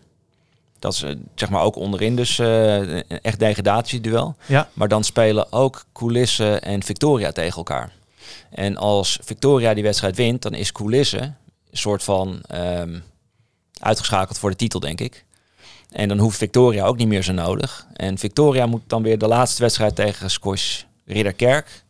Dat 0.80 0.94
is 0.94 1.04
uh, 1.04 1.12
zeg 1.36 1.50
maar 1.50 1.62
ook 1.62 1.76
onderin 1.76 2.16
dus 2.16 2.38
een 2.38 3.04
echt 3.22 3.40
degradatieduel. 3.40 4.36
Ja. 4.46 4.70
Maar 4.74 4.88
dan 4.88 5.04
spelen 5.04 5.52
ook 5.52 5.86
Coulisse 5.94 6.60
en 6.60 6.84
Victoria 6.84 7.32
tegen 7.32 7.58
elkaar. 7.58 7.92
En 8.50 8.78
als 8.78 9.20
Victoria 9.24 9.74
die 9.74 9.84
wedstrijd 9.84 10.16
wint, 10.16 10.42
dan 10.42 10.54
is 10.54 10.72
Coulisse 10.72 11.20
een 11.20 11.34
soort 11.78 12.04
van... 12.04 12.42
Um, 12.54 13.04
uitgeschakeld 13.80 14.38
voor 14.38 14.50
de 14.50 14.56
titel, 14.56 14.80
denk 14.80 15.02
ik. 15.02 15.26
En 15.90 16.08
dan 16.08 16.18
hoeft 16.18 16.38
Victoria 16.38 16.86
ook 16.86 16.98
niet 16.98 17.08
meer 17.08 17.24
zo 17.24 17.32
nodig. 17.32 17.88
En 17.94 18.18
Victoria 18.18 18.66
moet 18.66 18.82
dan 18.88 19.04
weer 19.04 19.18
de 19.18 19.28
laatste 19.28 19.62
wedstrijd 19.62 19.96
tegen 19.96 20.32
Squash 20.32 20.82
Ridderkerk. 21.14 21.84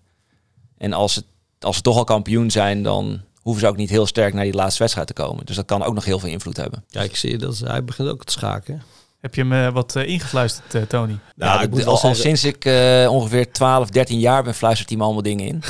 En 0.77 0.93
als, 0.93 1.15
het, 1.15 1.25
als 1.59 1.75
ze 1.75 1.81
toch 1.81 1.97
al 1.97 2.03
kampioen 2.03 2.51
zijn, 2.51 2.83
dan 2.83 3.21
hoeven 3.41 3.63
ze 3.63 3.67
ook 3.67 3.77
niet 3.77 3.89
heel 3.89 4.05
sterk 4.05 4.33
naar 4.33 4.43
die 4.43 4.53
laatste 4.53 4.79
wedstrijd 4.79 5.07
te 5.07 5.13
komen. 5.13 5.45
Dus 5.45 5.55
dat 5.55 5.65
kan 5.65 5.83
ook 5.83 5.93
nog 5.93 6.05
heel 6.05 6.19
veel 6.19 6.29
invloed 6.29 6.57
hebben. 6.57 6.83
Ja, 6.87 7.01
ik 7.01 7.15
zie 7.15 7.37
dat 7.37 7.59
hij 7.59 7.83
begint 7.83 8.09
ook 8.09 8.23
te 8.23 8.31
schaken. 8.31 8.83
Heb 9.19 9.35
je 9.35 9.41
hem 9.41 9.51
uh, 9.51 9.73
wat 9.73 9.95
uh, 9.95 10.07
ingefluisterd, 10.07 10.73
uh, 10.73 10.81
Tony? 10.81 11.19
Nou, 11.35 11.57
ja, 11.57 11.61
ik 11.61 11.69
moet 11.69 11.85
al, 11.85 12.01
al 12.01 12.15
sinds 12.15 12.43
ik 12.43 12.65
ongeveer 13.09 13.51
12, 13.51 13.89
13 13.89 14.19
jaar 14.19 14.43
ben, 14.43 14.55
fluistert 14.55 14.89
hij 14.89 14.97
me 14.97 15.03
allemaal 15.03 15.23
dingen 15.23 15.47
in. 15.47 15.63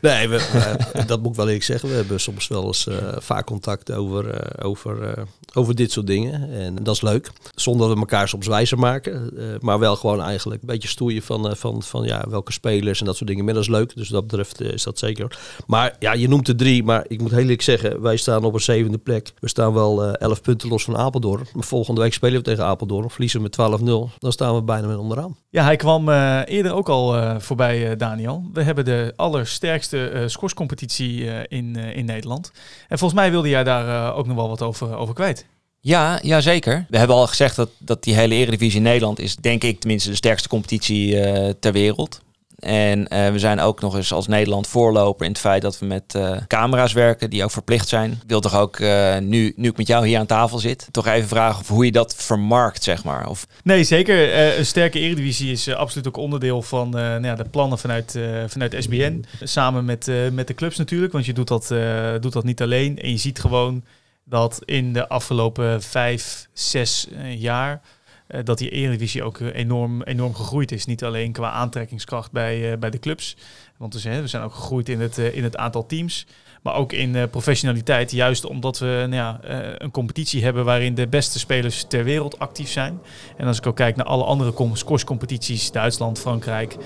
Nee, 0.00 0.28
dat 1.06 1.20
moet 1.20 1.30
ik 1.30 1.36
wel 1.36 1.46
eerlijk 1.46 1.64
zeggen. 1.64 1.88
We 1.88 1.94
hebben 1.94 2.20
soms 2.20 2.48
wel 2.48 2.66
eens 2.66 2.86
uh, 2.86 2.96
vaak 3.18 3.46
contact 3.46 3.92
over, 3.92 4.34
uh, 4.34 4.66
over, 4.66 5.24
over 5.54 5.74
dit 5.74 5.92
soort 5.92 6.06
dingen. 6.06 6.52
En 6.52 6.74
dat 6.82 6.94
is 6.94 7.00
leuk. 7.00 7.30
Zonder 7.54 7.86
dat 7.86 7.94
we 7.94 8.02
elkaar 8.02 8.28
soms 8.28 8.46
wijzer 8.46 8.78
maken. 8.78 9.32
maar 9.60 9.78
wel 9.78 9.96
gewoon 9.96 10.22
eigenlijk 10.22 10.60
een 10.60 10.66
beetje 10.66 10.88
stoeien 10.88 11.22
van, 11.22 11.56
van, 11.56 11.82
van 11.82 12.04
ja, 12.04 12.24
welke 12.28 12.52
spelers 12.52 13.00
en 13.00 13.06
dat 13.06 13.16
soort 13.16 13.28
dingen. 13.28 13.44
Maar 13.44 13.54
dat 13.54 13.62
is 13.62 13.68
leuk. 13.68 13.96
Dus 13.96 14.08
dat 14.08 14.26
betreft 14.26 14.60
is 14.60 14.82
dat 14.82 14.98
zeker. 14.98 15.38
Maar 15.66 15.96
ja, 15.98 16.12
je 16.12 16.28
noemt 16.28 16.48
er 16.48 16.56
drie. 16.56 16.84
Maar 16.84 17.04
ik 17.08 17.20
moet 17.20 17.30
heel 17.30 17.40
eerlijk 17.40 17.62
zeggen, 17.62 18.00
wij 18.00 18.16
staan 18.16 18.44
op 18.44 18.54
een 18.54 18.60
zevende 18.60 18.98
plek. 18.98 19.32
We 19.38 19.48
staan 19.48 19.72
wel 19.72 20.14
elf 20.14 20.40
punten 20.40 20.68
los 20.68 20.84
van 20.84 20.96
Apeldoorn. 20.96 21.46
Maar 21.52 21.64
volgende 21.64 22.00
week 22.00 22.12
spelen 22.12 22.38
we 22.38 22.44
tegen 22.44 22.64
Apeldoorn. 22.64 23.10
Verliezen 23.10 23.42
we 23.42 23.48
met 23.56 23.80
12-0. 23.80 24.18
Dan 24.18 24.32
staan 24.32 24.54
we 24.54 24.62
bijna 24.62 24.86
met 24.86 24.96
onderaan. 24.96 25.36
Ja, 25.50 25.64
hij 25.64 25.76
kwam 25.76 26.08
eerder 26.08 26.72
ook 26.72 26.88
al 26.88 27.40
voorbij, 27.40 27.96
Daniel. 27.96 28.44
We 28.52 28.62
hebben 28.62 28.84
de 28.84 29.12
allersterkste 29.16 29.87
uh, 29.92 30.22
scorescompetitie 30.26 31.20
uh, 31.20 31.38
in, 31.48 31.74
uh, 31.78 31.96
in 31.96 32.04
Nederland. 32.04 32.50
En 32.88 32.98
volgens 32.98 33.20
mij 33.20 33.30
wilde 33.30 33.48
jij 33.48 33.64
daar 33.64 34.14
ook 34.14 34.26
nog 34.26 34.36
wel 34.36 34.48
wat 34.48 34.62
over, 34.62 34.96
over 34.96 35.14
kwijt. 35.14 35.46
Ja, 35.80 36.18
ja, 36.22 36.40
zeker. 36.40 36.86
We 36.88 36.98
hebben 36.98 37.16
al 37.16 37.26
gezegd 37.26 37.56
dat, 37.56 37.70
dat 37.78 38.02
die 38.02 38.14
hele 38.14 38.34
Eredivisie 38.34 38.76
in 38.76 38.82
Nederland 38.82 39.18
is, 39.18 39.36
denk 39.36 39.64
ik, 39.64 39.80
tenminste 39.80 40.10
de 40.10 40.16
sterkste 40.16 40.48
competitie 40.48 41.10
ter 41.58 41.72
wereld. 41.72 42.20
En 42.58 42.98
uh, 42.98 43.30
we 43.30 43.38
zijn 43.38 43.60
ook 43.60 43.80
nog 43.80 43.96
eens 43.96 44.12
als 44.12 44.26
Nederland 44.26 44.66
voorloper 44.66 45.24
in 45.24 45.30
het 45.30 45.40
feit 45.40 45.62
dat 45.62 45.78
we 45.78 45.86
met 45.86 46.14
uh, 46.16 46.36
camera's 46.46 46.92
werken, 46.92 47.30
die 47.30 47.44
ook 47.44 47.50
verplicht 47.50 47.88
zijn. 47.88 48.10
Ik 48.10 48.18
wil 48.26 48.40
toch 48.40 48.56
ook, 48.56 48.78
uh, 48.78 49.18
nu, 49.18 49.52
nu 49.56 49.68
ik 49.68 49.76
met 49.76 49.86
jou 49.86 50.06
hier 50.06 50.18
aan 50.18 50.26
tafel 50.26 50.58
zit, 50.58 50.88
toch 50.90 51.06
even 51.06 51.28
vragen 51.28 51.60
of 51.60 51.68
hoe 51.68 51.84
je 51.84 51.92
dat 51.92 52.14
vermarkt, 52.14 52.82
zeg 52.82 53.04
maar. 53.04 53.28
Of... 53.28 53.46
Nee, 53.62 53.84
zeker. 53.84 54.38
een 54.58 54.66
sterke 54.66 54.98
Eredivisie 54.98 55.52
is 55.52 55.68
absoluut 55.74 56.08
ook 56.08 56.16
onderdeel 56.16 56.62
van 56.62 56.88
nou 56.90 57.24
ja, 57.24 57.34
de 57.34 57.44
plannen 57.44 57.78
vanuit, 57.78 58.18
vanuit 58.46 58.76
SBN. 58.78 59.24
Samen 59.42 59.84
met, 59.84 60.10
met 60.32 60.46
de 60.46 60.54
clubs 60.54 60.76
natuurlijk, 60.76 61.12
want 61.12 61.26
je 61.26 61.32
doet 61.32 61.48
dat, 61.48 61.74
doet 62.20 62.32
dat 62.32 62.44
niet 62.44 62.62
alleen. 62.62 62.98
En 62.98 63.10
je 63.10 63.16
ziet 63.16 63.40
gewoon 63.40 63.84
dat 64.24 64.60
in 64.64 64.92
de 64.92 65.08
afgelopen 65.08 65.82
vijf, 65.82 66.48
zes 66.52 67.08
jaar 67.36 67.80
uh, 68.28 68.40
dat 68.44 68.58
die 68.58 68.70
Eredivisie 68.70 69.22
ook 69.22 69.40
enorm, 69.40 70.02
enorm 70.02 70.34
gegroeid 70.34 70.72
is. 70.72 70.86
Niet 70.86 71.04
alleen 71.04 71.32
qua 71.32 71.50
aantrekkingskracht 71.50 72.32
bij, 72.32 72.72
uh, 72.72 72.78
bij 72.78 72.90
de 72.90 72.98
clubs. 72.98 73.36
Want 73.76 73.92
dus, 73.92 74.04
hè, 74.04 74.20
we 74.20 74.26
zijn 74.26 74.42
ook 74.42 74.54
gegroeid 74.54 74.88
in 74.88 75.00
het, 75.00 75.18
in 75.18 75.44
het 75.44 75.56
aantal 75.56 75.86
teams. 75.86 76.26
Maar 76.62 76.74
ook 76.74 76.92
in 76.92 77.30
professionaliteit. 77.30 78.10
Juist 78.10 78.44
omdat 78.44 78.78
we 78.78 79.06
nou 79.08 79.14
ja, 79.14 79.40
een 79.78 79.90
competitie 79.90 80.44
hebben 80.44 80.64
waarin 80.64 80.94
de 80.94 81.08
beste 81.08 81.38
spelers 81.38 81.84
ter 81.88 82.04
wereld 82.04 82.38
actief 82.38 82.70
zijn. 82.70 83.00
En 83.36 83.46
als 83.46 83.58
ik 83.58 83.66
ook 83.66 83.76
kijk 83.76 83.96
naar 83.96 84.06
alle 84.06 84.24
andere 84.24 84.52
scorescompetities, 84.72 85.70
Duitsland, 85.70 86.18
Frankrijk 86.18 86.76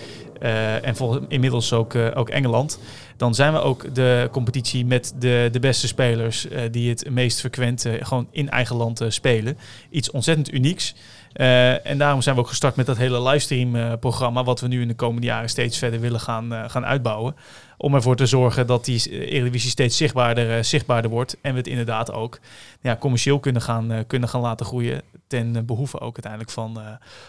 en 0.83 0.97
volgens, 0.97 1.27
inmiddels 1.29 1.73
ook, 1.73 1.95
ook 1.95 2.29
Engeland. 2.29 2.79
Dan 3.17 3.35
zijn 3.35 3.53
we 3.53 3.61
ook 3.61 3.95
de 3.95 4.29
competitie 4.33 4.87
met 4.87 5.15
de, 5.19 5.49
de 5.53 5.61
beste 5.61 5.87
spelers 5.87 6.47
die 6.71 6.89
het 6.89 7.11
meest 7.11 7.41
frequent 7.41 7.87
gewoon 8.01 8.29
in 8.31 8.51
eigen 8.51 8.77
land 8.77 9.01
spelen. 9.09 9.59
Iets 9.91 10.11
ontzettend 10.11 10.53
unieks. 10.53 10.95
Uh, 11.37 11.87
en 11.87 11.99
daarom 11.99 12.23
zijn 12.23 12.35
we 12.35 12.41
ook 12.41 12.49
gestart 12.49 12.77
met 12.77 12.87
dat 12.87 12.97
hele 12.97 13.23
livestream-programma, 13.23 14.41
uh, 14.41 14.47
wat 14.47 14.61
we 14.61 14.69
nu 14.69 14.81
in 14.81 14.89
de 14.89 14.95
komende 14.95 15.27
jaren 15.27 15.49
steeds 15.49 15.79
verder 15.79 16.01
willen 16.01 16.21
gaan, 16.21 16.53
uh, 16.53 16.65
gaan 16.67 16.85
uitbouwen. 16.85 17.37
Om 17.77 17.95
ervoor 17.95 18.17
te 18.17 18.27
zorgen 18.27 18.67
dat 18.67 18.85
die 18.85 19.29
Eredivisie 19.29 19.71
steeds 19.71 19.97
zichtbaarder, 19.97 20.65
zichtbaarder 20.65 21.11
wordt. 21.11 21.37
En 21.41 21.53
we 21.53 21.59
het 21.59 21.67
inderdaad 21.67 22.13
ook 22.13 22.39
ja, 22.81 22.97
commercieel 22.97 23.39
kunnen 23.39 23.63
gaan, 23.63 24.05
kunnen 24.07 24.29
gaan 24.29 24.41
laten 24.41 24.67
groeien. 24.67 25.03
Ten 25.27 25.67
behoeve 25.67 26.01
ook 26.01 26.13
uiteindelijk 26.13 26.51
van, 26.51 26.81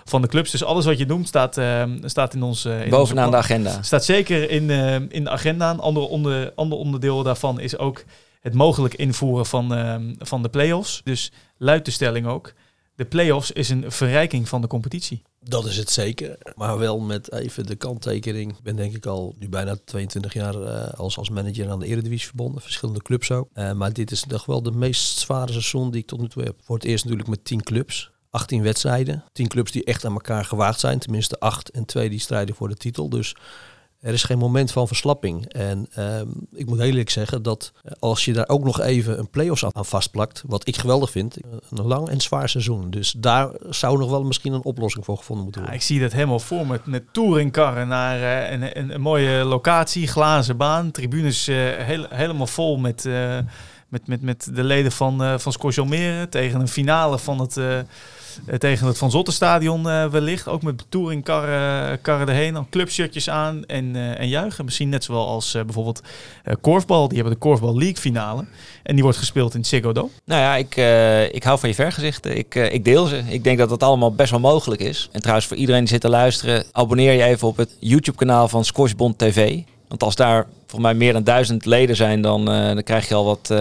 van 0.03 0.21
de 0.21 0.27
clubs. 0.27 0.51
Dus 0.51 0.63
alles 0.63 0.85
wat 0.85 0.97
je 0.97 1.05
noemt 1.05 1.27
staat, 1.27 1.61
staat 2.03 2.33
in 2.33 2.43
ons. 2.43 2.65
in 2.65 2.89
Bovenaan 2.89 3.25
onze 3.25 3.37
de 3.37 3.43
agenda. 3.43 3.81
Staat 3.81 4.05
zeker 4.05 4.49
in, 4.49 4.69
in 5.09 5.23
de 5.23 5.29
agenda. 5.29 5.69
Een 5.69 5.79
ander, 5.79 6.03
onder, 6.03 6.51
ander 6.55 6.77
onderdeel 6.77 7.23
daarvan 7.23 7.59
is 7.59 7.77
ook 7.77 8.03
het 8.41 8.53
mogelijk 8.53 8.93
invoeren 8.93 9.45
van, 9.45 9.67
van 10.19 10.41
de 10.41 10.49
play-offs. 10.49 11.01
Dus 11.03 11.31
luidt 11.57 11.85
de 11.85 11.91
stelling 11.91 12.27
ook. 12.27 12.53
De 12.95 13.05
play-offs 13.05 13.51
is 13.51 13.69
een 13.69 13.91
verrijking 13.91 14.49
van 14.49 14.61
de 14.61 14.67
competitie. 14.67 15.21
Dat 15.39 15.65
is 15.65 15.77
het 15.77 15.89
zeker. 15.89 16.37
Maar 16.55 16.77
wel 16.77 16.99
met 16.99 17.31
even 17.31 17.65
de 17.65 17.75
kanttekening. 17.75 18.51
Ik 18.51 18.63
ben 18.63 18.75
denk 18.75 18.95
ik 18.95 19.05
al 19.05 19.35
nu 19.39 19.49
bijna 19.49 19.77
22 19.85 20.33
jaar 20.33 20.55
uh, 20.55 20.93
als, 20.93 21.17
als 21.17 21.29
manager 21.29 21.69
aan 21.69 21.79
de 21.79 21.85
Eredivisie 21.85 22.27
verbonden. 22.27 22.61
Verschillende 22.61 23.01
clubs 23.01 23.31
ook. 23.31 23.49
Uh, 23.53 23.71
maar 23.71 23.93
dit 23.93 24.11
is 24.11 24.23
toch 24.27 24.45
wel 24.45 24.61
de 24.61 24.71
meest 24.71 25.17
zware 25.17 25.51
seizoen 25.51 25.91
die 25.91 26.01
ik 26.01 26.07
tot 26.07 26.19
nu 26.19 26.27
toe 26.27 26.43
heb. 26.43 26.55
Voor 26.63 26.75
het 26.75 26.85
eerst 26.85 27.03
natuurlijk 27.03 27.29
met 27.29 27.45
10 27.45 27.63
clubs. 27.63 28.11
18 28.29 28.61
wedstrijden. 28.61 29.23
10 29.31 29.47
clubs 29.47 29.71
die 29.71 29.83
echt 29.83 30.05
aan 30.05 30.13
elkaar 30.13 30.45
gewaagd 30.45 30.79
zijn. 30.79 30.99
Tenminste 30.99 31.39
8 31.39 31.69
en 31.69 31.85
2 31.85 32.09
die 32.09 32.19
strijden 32.19 32.55
voor 32.55 32.69
de 32.69 32.75
titel. 32.75 33.09
Dus 33.09 33.35
er 34.03 34.13
is 34.13 34.23
geen 34.23 34.37
moment 34.37 34.71
van 34.71 34.87
verslapping. 34.87 35.45
En 35.47 35.87
ehm, 35.93 36.27
ik 36.51 36.65
moet 36.65 36.77
heel 36.77 36.87
eerlijk 36.87 37.09
zeggen 37.09 37.43
dat 37.43 37.71
eh, 37.83 37.91
als 37.99 38.25
je 38.25 38.33
daar 38.33 38.47
ook 38.47 38.63
nog 38.63 38.81
even 38.81 39.19
een 39.19 39.29
play-offs 39.29 39.65
aan 39.65 39.85
vastplakt, 39.85 40.43
wat 40.47 40.67
ik 40.67 40.77
geweldig 40.77 41.11
vind, 41.11 41.37
een 41.69 41.85
lang 41.85 42.09
en 42.09 42.21
zwaar 42.21 42.49
seizoen. 42.49 42.89
Dus 42.89 43.15
daar 43.17 43.49
zou 43.69 43.97
nog 43.97 44.09
wel 44.09 44.23
misschien 44.23 44.53
een 44.53 44.63
oplossing 44.63 45.05
voor 45.05 45.17
gevonden 45.17 45.43
moeten 45.43 45.61
worden. 45.61 45.79
Ja, 45.79 45.85
ik 45.85 45.91
zie 45.93 46.01
dat 46.01 46.11
helemaal 46.11 46.39
voor 46.39 46.67
met, 46.67 46.85
met 46.85 47.03
touringkarren 47.11 47.87
naar 47.87 48.19
uh, 48.19 48.51
een, 48.51 48.77
een, 48.77 48.93
een, 48.93 49.01
mooie 49.01 49.43
locatie, 49.43 50.07
glazen 50.07 50.57
baan, 50.57 50.91
tribunes 50.91 51.47
uh, 51.47 51.55
heel, 51.77 52.05
helemaal 52.09 52.47
vol 52.47 52.77
met, 52.77 53.05
uh, 53.05 53.37
met, 53.87 54.07
met, 54.07 54.21
met 54.21 54.49
de 54.53 54.63
leden 54.63 54.91
van, 54.91 55.23
uh, 55.23 55.37
van 55.37 55.53
tegen 56.29 56.59
een 56.59 56.67
finale 56.67 57.19
van 57.19 57.39
het 57.39 57.85
tegen 58.57 58.87
het 58.87 58.97
Van 58.97 59.11
Zottenstadion 59.11 59.87
uh, 59.87 60.05
wellicht. 60.05 60.47
Ook 60.47 60.61
met 60.61 60.85
touringkarren 60.89 62.01
karren 62.01 62.27
erheen. 62.27 62.53
Dan 62.53 62.67
clubshirtjes 62.69 63.29
aan 63.29 63.65
en, 63.65 63.95
en 64.17 64.27
juichen. 64.27 64.65
Misschien 64.65 64.89
net 64.89 65.03
zoals 65.03 65.27
als 65.27 65.51
bijvoorbeeld 65.65 66.01
korfbal. 66.61 67.07
Die 67.07 67.17
hebben 67.17 67.33
de 67.33 67.39
Korfbal 67.39 67.77
League 67.77 67.97
finale. 67.97 68.45
En 68.83 68.93
die 68.93 69.03
wordt 69.03 69.17
gespeeld 69.17 69.55
in 69.55 69.65
Ziggo 69.65 69.91
Dome. 69.91 70.09
Nou 70.25 70.41
ja, 70.41 70.55
ik, 70.55 70.75
ik 71.33 71.43
hou 71.43 71.59
van 71.59 71.69
je 71.69 71.75
vergezichten. 71.75 72.37
Ik, 72.37 72.55
ik 72.55 72.85
deel 72.85 73.05
ze. 73.05 73.23
Ik 73.27 73.43
denk 73.43 73.57
dat 73.57 73.69
dat 73.69 73.83
allemaal 73.83 74.15
best 74.15 74.31
wel 74.31 74.39
mogelijk 74.39 74.81
is. 74.81 75.09
En 75.11 75.19
trouwens 75.19 75.47
voor 75.47 75.57
iedereen 75.57 75.81
die 75.81 75.89
zit 75.89 76.01
te 76.01 76.09
luisteren. 76.09 76.63
Abonneer 76.71 77.13
je 77.13 77.23
even 77.23 77.47
op 77.47 77.57
het 77.57 77.77
YouTube 77.79 78.17
kanaal 78.17 78.47
van 78.47 78.65
Squashbond 78.65 79.17
TV. 79.17 79.59
Want 79.87 80.03
als 80.03 80.15
daar 80.15 80.45
volgens 80.59 80.81
mij 80.81 80.93
meer 80.93 81.13
dan 81.13 81.23
duizend 81.23 81.65
leden 81.65 81.95
zijn. 81.95 82.21
Dan, 82.21 82.45
dan 82.45 82.83
krijg 82.83 83.07
je 83.07 83.15
al 83.15 83.25
wat 83.25 83.53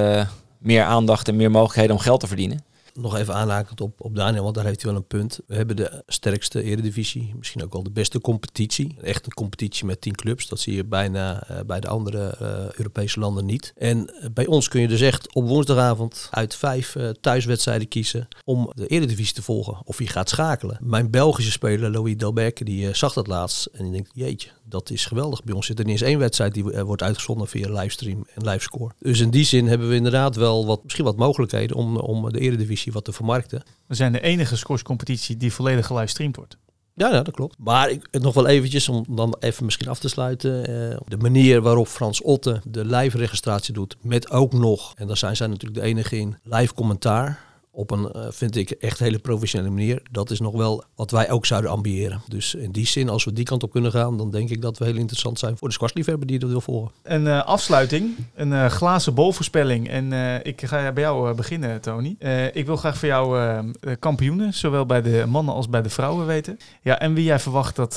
meer 0.59 0.83
aandacht 0.83 1.29
en 1.29 1.37
meer 1.37 1.51
mogelijkheden 1.51 1.97
om 1.97 2.03
geld 2.03 2.21
te 2.21 2.27
verdienen 2.27 2.71
nog 2.95 3.17
even 3.17 3.35
aanhakend 3.35 3.81
op, 3.81 4.01
op 4.01 4.17
Daniel, 4.17 4.43
want 4.43 4.55
daar 4.55 4.65
heeft 4.65 4.83
hij 4.83 4.91
wel 4.91 5.01
een 5.01 5.07
punt. 5.07 5.41
We 5.47 5.55
hebben 5.55 5.77
de 5.77 6.03
sterkste 6.07 6.63
eredivisie, 6.63 7.35
misschien 7.39 7.63
ook 7.65 7.73
wel 7.73 7.83
de 7.83 7.91
beste 7.91 8.21
competitie. 8.21 8.97
Echt 9.03 9.27
een 9.27 9.35
competitie 9.35 9.87
met 9.87 10.01
tien 10.01 10.15
clubs. 10.15 10.49
Dat 10.49 10.61
zie 10.61 10.75
je 10.75 10.85
bijna 10.85 11.51
uh, 11.51 11.61
bij 11.67 11.81
de 11.81 11.89
andere 11.89 12.35
uh, 12.43 12.49
Europese 12.73 13.21
landen 13.21 13.47
niet. 13.47 13.73
En 13.77 13.99
uh, 13.99 14.27
bij 14.35 14.47
ons 14.47 14.69
kun 14.69 14.81
je 14.81 14.89
dus 14.89 15.01
echt 15.01 15.35
op 15.35 15.47
woensdagavond 15.49 16.29
uit 16.31 16.55
vijf 16.55 16.97
thuiswedstrijden 17.21 17.89
kiezen 17.89 18.29
om 18.45 18.73
de 18.75 18.87
eredivisie 18.87 19.35
te 19.35 19.43
volgen. 19.43 19.79
Of 19.85 19.99
je 19.99 20.07
gaat 20.07 20.29
schakelen. 20.29 20.79
Mijn 20.81 21.11
Belgische 21.11 21.51
speler, 21.51 21.91
Louis 21.91 22.17
Delbecq, 22.17 22.63
die 22.65 22.95
zag 22.95 23.13
dat 23.13 23.27
laatst 23.27 23.67
en 23.67 23.83
die 23.83 23.93
denkt, 23.93 24.11
jeetje, 24.15 24.51
dat 24.65 24.91
is 24.91 25.07
geweldig. 25.07 25.45
Bij 25.45 25.55
ons 25.55 25.67
zit 25.67 25.79
er 25.79 25.85
niet 25.85 25.93
eens 25.93 26.11
één 26.11 26.19
wedstrijd 26.19 26.55
die 26.55 26.65
wordt 26.65 27.03
uitgezonden 27.03 27.49
via 27.49 27.73
livestream 27.73 28.27
en 28.35 28.45
livescore. 28.45 28.93
Dus 28.99 29.21
in 29.21 29.31
die 29.31 29.45
zin 29.45 29.67
hebben 29.67 29.89
we 29.89 29.95
inderdaad 29.95 30.37
wel 30.37 30.67
wat, 30.67 30.83
misschien 30.83 31.05
wat 31.05 31.17
mogelijkheden 31.17 31.77
om, 31.77 31.97
om 31.97 32.33
de 32.33 32.41
eredivisie 32.41 32.82
wat 32.91 33.05
te 33.05 33.13
vermarkten. 33.13 33.63
We 33.87 33.95
zijn 33.95 34.13
de 34.13 34.21
enige 34.21 34.57
scorescompetitie 34.57 35.37
die 35.37 35.53
volledig 35.53 35.87
gelivestreamd 35.87 36.37
wordt. 36.37 36.57
Ja, 36.95 37.09
ja, 37.09 37.23
dat 37.23 37.35
klopt. 37.35 37.57
Maar 37.59 37.91
ik, 37.91 38.09
nog 38.11 38.35
wel 38.35 38.47
eventjes, 38.47 38.89
om 38.89 39.05
dan 39.09 39.37
even 39.41 39.65
misschien 39.65 39.89
af 39.89 39.99
te 39.99 40.09
sluiten. 40.09 40.71
Uh, 40.71 40.97
de 41.07 41.17
manier 41.17 41.63
waarop 41.63 41.89
Frans 41.89 42.23
Otte 42.23 42.61
de 42.65 42.85
live 42.85 43.17
registratie 43.17 43.75
doet. 43.75 43.97
Met 44.01 44.31
ook 44.31 44.53
nog, 44.53 44.93
en 44.97 45.07
daar 45.07 45.17
zijn 45.17 45.37
zij 45.37 45.47
natuurlijk 45.47 45.81
de 45.81 45.87
enige 45.87 46.19
in, 46.19 46.37
live 46.43 46.75
commentaar 46.75 47.52
op 47.75 47.91
een, 47.91 48.13
uh, 48.17 48.27
vind 48.31 48.57
ik, 48.57 48.71
echt 48.71 48.99
hele 48.99 49.19
professionele 49.19 49.71
manier. 49.71 50.03
Dat 50.11 50.31
is 50.31 50.41
nog 50.41 50.55
wel 50.55 50.85
wat 50.95 51.11
wij 51.11 51.31
ook 51.31 51.47
zouden 51.47 51.71
ambiëren. 51.71 52.23
Dus 52.29 52.55
in 52.55 52.73
die 52.73 52.87
zin, 52.87 53.09
als 53.09 53.25
we 53.25 53.33
die 53.33 53.45
kant 53.45 53.63
op 53.63 53.71
kunnen 53.71 53.91
gaan, 53.91 54.17
dan 54.17 54.31
denk 54.31 54.51
ik 54.51 54.63
dat 54.63 54.79
we 54.79 54.85
heel 54.85 54.97
interessant 54.97 55.39
zijn 55.39 55.59
voor 55.59 55.69
de 55.69 55.75
squashliefhebber 55.75 56.27
die 56.27 56.39
dat 56.39 56.51
wil 56.51 56.61
volgen. 56.61 56.93
Een 57.03 57.25
uh, 57.25 57.45
afsluiting, 57.45 58.15
een 58.35 58.53
uh, 58.53 58.67
glazen 58.67 59.15
bolvoorspelling. 59.15 59.89
En 59.89 60.13
ik 60.43 60.67
ga 60.67 60.93
bij 60.93 61.03
jou 61.03 61.35
beginnen, 61.35 61.81
Tony. 61.81 62.17
ik 62.53 62.67
wil 62.67 62.77
graag 62.77 62.99
voor 62.99 63.09
jou 63.09 63.73
kampioenen, 63.99 64.55
zowel 64.55 64.87
bij 64.87 65.03
de 65.03 65.25
mannen 65.29 65.55
als 65.55 65.69
bij 65.69 65.83
de 65.83 65.89
vrouwen 65.89 66.27
weten. 66.27 66.59
Ja, 66.83 66.99
en 66.99 67.15
wie 67.15 67.25
jij 67.25 67.39
verwacht 67.39 67.77
dat 67.77 67.97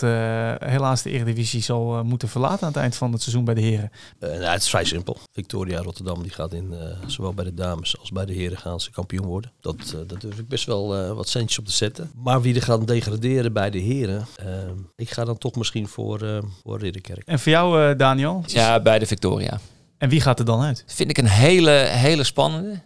helaas 0.60 1.02
de 1.02 1.10
Eredivisie 1.10 1.62
zal 1.62 2.04
moeten 2.04 2.28
verlaten 2.28 2.62
aan 2.62 2.74
het 2.74 2.82
eind 2.82 2.96
van 2.96 3.12
het 3.12 3.22
seizoen 3.22 3.46
bij 3.46 3.54
de 3.54 3.62
heren? 3.62 3.92
nou, 4.20 4.44
het 4.44 4.62
is 4.62 4.70
vrij 4.70 4.84
simpel. 4.84 5.18
Victoria 5.34 5.82
Rotterdam 5.82 6.22
die 6.22 6.32
gaat 6.32 6.54
in, 6.54 6.74
zowel 7.06 7.34
bij 7.34 7.46
de 7.46 7.54
dames 7.54 8.00
als 8.00 8.12
bij 8.12 8.26
de 8.26 8.34
heren 8.34 8.58
gaan 8.58 8.80
ze 8.80 8.92
kampioen 8.92 9.26
worden. 9.26 9.52
Dat, 9.66 9.94
uh, 9.96 10.02
dat 10.08 10.22
durf 10.22 10.40
ik 10.40 10.48
best 10.48 10.66
wel 10.66 11.04
uh, 11.04 11.12
wat 11.12 11.30
centjes 11.30 11.60
op 11.60 11.66
te 11.66 11.72
zetten. 11.72 12.12
Maar 12.16 12.42
wie 12.42 12.56
er 12.56 12.62
gaat 12.62 12.88
degraderen 12.88 13.54
bij 13.54 13.70
de 13.70 13.78
heren, 13.78 14.28
uh, 14.46 14.48
ik 14.96 15.10
ga 15.10 15.26
dan 15.26 15.38
toch 15.38 15.56
misschien 15.56 15.88
voor, 15.88 16.44
voor 16.64 16.80
Ridderkerk. 16.80 17.28
En 17.28 17.40
voor 17.40 17.52
jou, 17.52 17.96
Daniel? 17.96 18.44
Ja, 18.46 18.80
bij 18.80 19.00
de 19.00 19.06
Victoria. 19.06 19.60
En 19.98 20.10
wie 20.10 20.22
gaat 20.22 20.40
er 20.40 20.46
dan 20.46 20.62
uit? 20.62 20.84
Vind 20.88 21.10
ik 21.10 21.18
een 21.18 21.28
hele, 21.28 21.72
hele 21.88 22.24
spannende, 22.24 22.80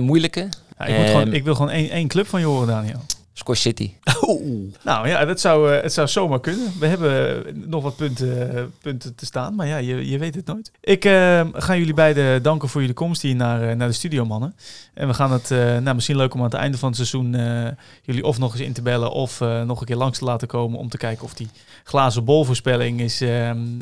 moeilijke. 0.00 0.48
Ja, 0.78 0.84
ik, 0.84 1.06
gewoon, 1.06 1.32
ik, 1.32 1.44
wil 1.44 1.54
gewoon 1.54 1.70
één, 1.70 1.90
één 1.90 2.08
club 2.08 2.26
van 2.26 2.40
je 2.40 2.46
horen, 2.46 2.66
Daniel. 2.66 3.00
Squash 3.38 3.60
City. 3.60 3.92
Oh. 4.20 4.72
Nou 4.84 5.08
ja, 5.08 5.24
dat 5.24 5.40
zou, 5.40 5.74
uh, 5.74 5.82
het 5.82 5.92
zou 5.92 6.08
zomaar 6.08 6.40
kunnen. 6.40 6.72
We 6.78 6.86
hebben 6.86 7.44
nog 7.68 7.82
wat 7.82 7.96
punten, 7.96 8.72
punten 8.82 9.14
te 9.14 9.26
staan, 9.26 9.54
maar 9.54 9.66
ja, 9.66 9.76
je, 9.76 10.08
je 10.08 10.18
weet 10.18 10.34
het 10.34 10.46
nooit. 10.46 10.70
Ik 10.80 11.04
uh, 11.04 11.40
ga 11.52 11.76
jullie 11.76 11.94
beiden 11.94 12.42
danken 12.42 12.68
voor 12.68 12.80
jullie 12.80 12.96
komst 12.96 13.22
hier 13.22 13.36
naar, 13.36 13.76
naar 13.76 13.88
de 13.88 13.94
studio, 13.94 14.24
mannen. 14.24 14.54
En 14.94 15.08
we 15.08 15.14
gaan 15.14 15.32
het, 15.32 15.50
uh, 15.50 15.58
nou 15.58 15.94
misschien 15.94 16.16
leuk 16.16 16.34
om 16.34 16.40
aan 16.40 16.46
het 16.46 16.54
einde 16.54 16.78
van 16.78 16.88
het 16.88 16.96
seizoen 16.96 17.36
jullie 18.02 18.24
of 18.24 18.38
nog 18.38 18.52
eens 18.52 18.60
in 18.60 18.72
te 18.72 18.82
bellen 18.82 19.10
of 19.10 19.40
nog 19.40 19.80
een 19.80 19.86
keer 19.86 19.96
langs 19.96 20.18
te 20.18 20.24
laten 20.24 20.48
komen 20.48 20.78
om 20.78 20.88
te 20.88 20.96
kijken 20.96 21.24
of 21.24 21.34
die 21.34 21.48
glazen 21.84 22.24
bolvoorspelling 22.24 23.00
is, 23.00 23.24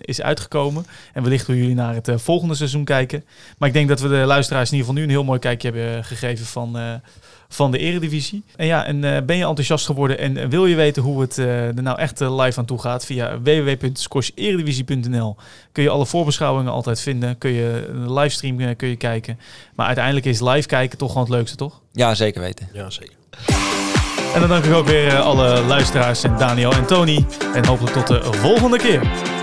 is 0.00 0.22
uitgekomen. 0.22 0.86
En 1.12 1.22
wellicht 1.22 1.46
hoe 1.46 1.56
jullie 1.56 1.74
naar 1.74 1.94
het 1.94 2.10
volgende 2.14 2.54
seizoen 2.54 2.84
kijken. 2.84 3.24
Maar 3.58 3.68
ik 3.68 3.74
denk 3.74 3.88
dat 3.88 4.00
we 4.00 4.08
de 4.08 4.14
luisteraars 4.14 4.70
in 4.70 4.76
ieder 4.76 4.88
geval 4.88 5.02
nu 5.02 5.08
een 5.08 5.16
heel 5.16 5.28
mooi 5.28 5.38
kijkje 5.38 5.70
hebben 5.70 6.04
gegeven 6.04 6.46
van 6.46 7.00
van 7.48 7.70
de 7.70 7.78
Eredivisie. 7.78 8.44
En 8.56 8.66
ja, 8.66 8.84
en 8.84 8.96
uh, 8.96 9.16
ben 9.26 9.36
je 9.36 9.46
enthousiast 9.46 9.86
geworden 9.86 10.18
en 10.18 10.48
wil 10.48 10.66
je 10.66 10.76
weten 10.76 11.02
hoe 11.02 11.20
het 11.20 11.38
uh, 11.38 11.76
er 11.76 11.82
nou 11.82 11.98
echt 11.98 12.20
uh, 12.20 12.36
live 12.36 12.58
aan 12.58 12.64
toe 12.64 12.80
gaat? 12.80 13.06
Via 13.06 13.40
www.scorseredivisie.nl 13.40 15.36
kun 15.72 15.82
je 15.82 15.90
alle 15.90 16.06
voorbeschouwingen 16.06 16.72
altijd 16.72 17.00
vinden. 17.00 17.38
Kun 17.38 17.50
je 17.50 17.86
een 17.88 18.12
livestream 18.12 18.76
kun 18.76 18.88
je 18.88 18.96
kijken. 18.96 19.38
Maar 19.74 19.86
uiteindelijk 19.86 20.26
is 20.26 20.40
live 20.40 20.68
kijken 20.68 20.98
toch 20.98 21.08
gewoon 21.08 21.24
het 21.24 21.32
leukste, 21.32 21.56
toch? 21.56 21.80
Ja, 21.92 22.14
zeker 22.14 22.40
weten. 22.40 22.68
Ja, 22.72 22.90
zeker. 22.90 23.14
En 24.34 24.40
dan 24.40 24.48
dank 24.48 24.64
ik 24.64 24.72
ook 24.72 24.86
weer 24.86 25.18
alle 25.18 25.62
luisteraars 25.62 26.22
en 26.22 26.36
Daniel 26.38 26.72
en 26.72 26.86
Tony. 26.86 27.26
En 27.54 27.66
hopelijk 27.66 27.94
tot 27.94 28.06
de 28.06 28.22
volgende 28.22 28.78
keer. 28.78 29.34